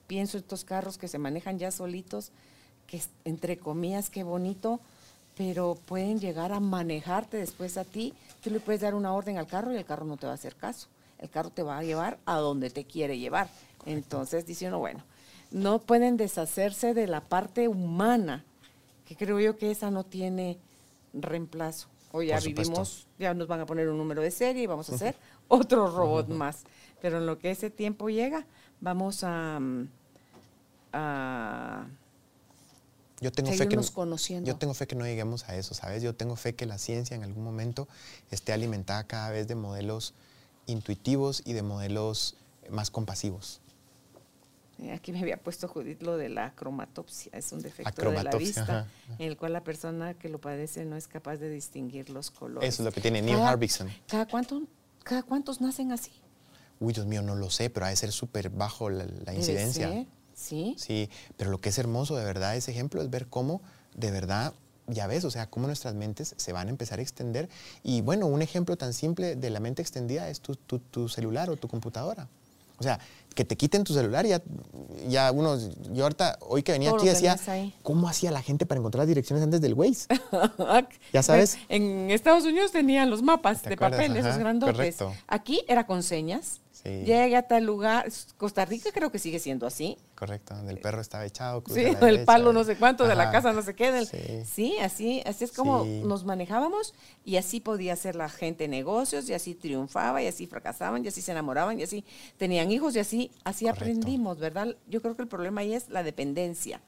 [0.07, 2.31] pienso en estos carros que se manejan ya solitos,
[2.87, 4.79] que entre comillas, qué bonito,
[5.35, 8.13] pero pueden llegar a manejarte después a ti.
[8.41, 10.35] Tú le puedes dar una orden al carro y el carro no te va a
[10.35, 10.87] hacer caso
[11.19, 13.49] el carro te va a llevar a donde te quiere llevar.
[13.85, 15.03] Entonces dice uno, bueno,
[15.51, 18.43] no pueden deshacerse de la parte humana,
[19.05, 20.57] que creo yo que esa no tiene
[21.13, 21.87] reemplazo.
[22.11, 24.95] Hoy ya vivimos, ya nos van a poner un número de serie y vamos a
[24.95, 25.15] hacer
[25.47, 26.63] otro robot más.
[27.01, 28.45] Pero en lo que ese tiempo llega,
[28.81, 29.87] vamos a, mm,
[33.19, 33.83] yo tengo fe que no,
[34.43, 36.03] Yo tengo fe que no lleguemos a eso, ¿sabes?
[36.03, 37.87] Yo tengo fe que la ciencia en algún momento
[38.29, 40.13] esté alimentada cada vez de modelos
[40.67, 42.35] intuitivos y de modelos
[42.69, 43.61] más compasivos.
[44.93, 48.87] Aquí me había puesto Judith lo de la cromatopsia, es un defecto de la vista
[49.17, 52.69] en el cual la persona que lo padece no es capaz de distinguir los colores.
[52.69, 53.89] Eso es lo que tiene Neil Harbison.
[54.05, 54.61] ¿cada, cuánto,
[55.03, 56.11] ¿Cada cuántos nacen así?
[56.79, 60.05] Uy, Dios mío, no lo sé, pero ha de ser súper bajo la, incidencia.
[60.35, 60.75] Sí.
[60.77, 63.63] Sí, pero lo que es hermoso de verdad ese ejemplo es ver cómo
[63.95, 64.53] de verdad
[64.87, 67.49] ya ves, o sea, cómo nuestras mentes se van a empezar a extender.
[67.83, 71.57] Y bueno, un ejemplo tan simple de la mente extendida es tu, tu, celular o
[71.57, 72.27] tu computadora.
[72.79, 72.99] O sea,
[73.33, 74.41] que te quiten tu celular ya,
[75.07, 75.57] ya uno,
[75.91, 77.37] yo ahorita, hoy que venía aquí decía,
[77.81, 80.07] ¿cómo hacía la gente para encontrar las direcciones antes del Waze?
[81.13, 81.57] ya sabes.
[81.69, 84.97] En Estados Unidos tenían los mapas de papel, esos grandotes.
[85.27, 86.61] Aquí era con señas.
[86.87, 88.07] Llegue a tal lugar.
[88.37, 89.97] Costa Rica creo que sigue siendo así.
[90.15, 91.63] Correcto, donde el perro estaba echado.
[91.71, 94.43] Sí, el palo no sé cuánto, de la casa no sé qué.
[94.45, 94.77] sí.
[94.79, 96.93] así, así es como nos manejábamos
[97.23, 101.21] y así podía hacer la gente negocios y así triunfaba y así fracasaban y así
[101.21, 102.03] se enamoraban y así
[102.37, 104.75] tenían hijos y así, así aprendimos, ¿verdad?
[104.87, 106.81] Yo creo que el problema ahí es la dependencia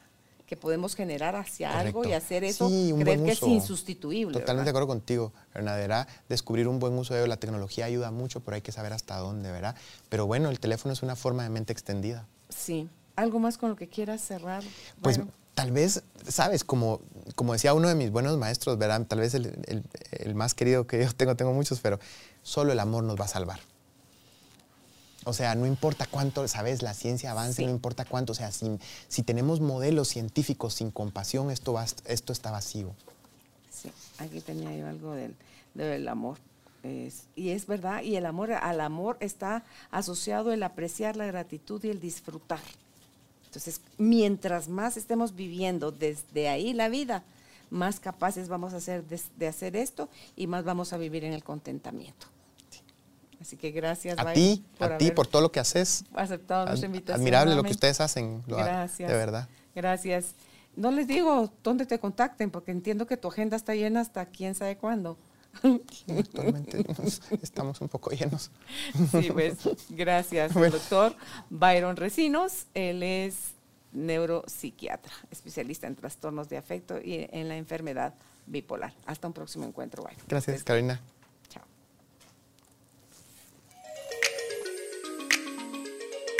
[0.49, 4.34] que podemos generar hacia algo y hacer eso, creer que es insustituible.
[4.34, 6.07] Totalmente de acuerdo contigo, Bernadera.
[6.27, 9.51] Descubrir un buen uso de la tecnología ayuda mucho, pero hay que saber hasta dónde,
[9.51, 9.76] ¿verdad?
[10.09, 12.26] Pero bueno, el teléfono es una forma de mente extendida.
[12.49, 12.89] Sí.
[13.15, 14.63] ¿Algo más con lo que quieras cerrar?
[15.03, 15.19] Pues
[15.53, 17.01] tal vez, sabes, como,
[17.35, 19.05] como decía uno de mis buenos maestros, ¿verdad?
[19.05, 21.99] Tal vez el, el más querido que yo tengo, tengo muchos, pero
[22.41, 23.59] solo el amor nos va a salvar.
[25.25, 26.81] O sea, no importa cuánto, ¿sabes?
[26.81, 28.31] La ciencia avance, no importa cuánto.
[28.31, 32.93] O sea, si, si, tenemos modelos científicos sin compasión, esto, va, esto está vacío.
[33.69, 35.35] Sí, aquí tenía yo algo del,
[35.73, 36.37] del amor.
[37.35, 41.89] y es verdad, y el amor, al amor está asociado el apreciar la gratitud y
[41.89, 42.61] el disfrutar.
[43.45, 47.23] Entonces, mientras más estemos viviendo desde ahí la vida,
[47.69, 51.43] más capaces vamos a ser de hacer esto y más vamos a vivir en el
[51.43, 52.27] contentamiento.
[53.41, 54.20] Así que gracias.
[54.20, 56.03] A ti, a ti por todo lo que haces.
[56.14, 57.22] Aceptado nuestra invitación.
[57.22, 58.44] Admirable lo que ustedes hacen.
[58.48, 59.10] gracias.
[59.10, 59.48] De verdad.
[59.76, 60.36] Gracias.
[60.76, 64.56] No les digo dónde te contacten, porque entiendo que tu agenda está llena hasta quién
[64.56, 65.18] sabe cuándo.
[66.18, 66.86] Actualmente
[67.41, 68.52] estamos un poco llenos.
[69.11, 69.57] Sí, pues
[69.90, 71.16] gracias, doctor
[71.49, 72.68] Byron Recinos.
[72.74, 73.53] Él es
[73.91, 78.14] neuropsiquiatra, especialista en trastornos de afecto y en la enfermedad
[78.45, 78.94] bipolar.
[79.06, 80.22] Hasta un próximo encuentro, Byron.
[80.28, 81.02] Gracias, Carolina.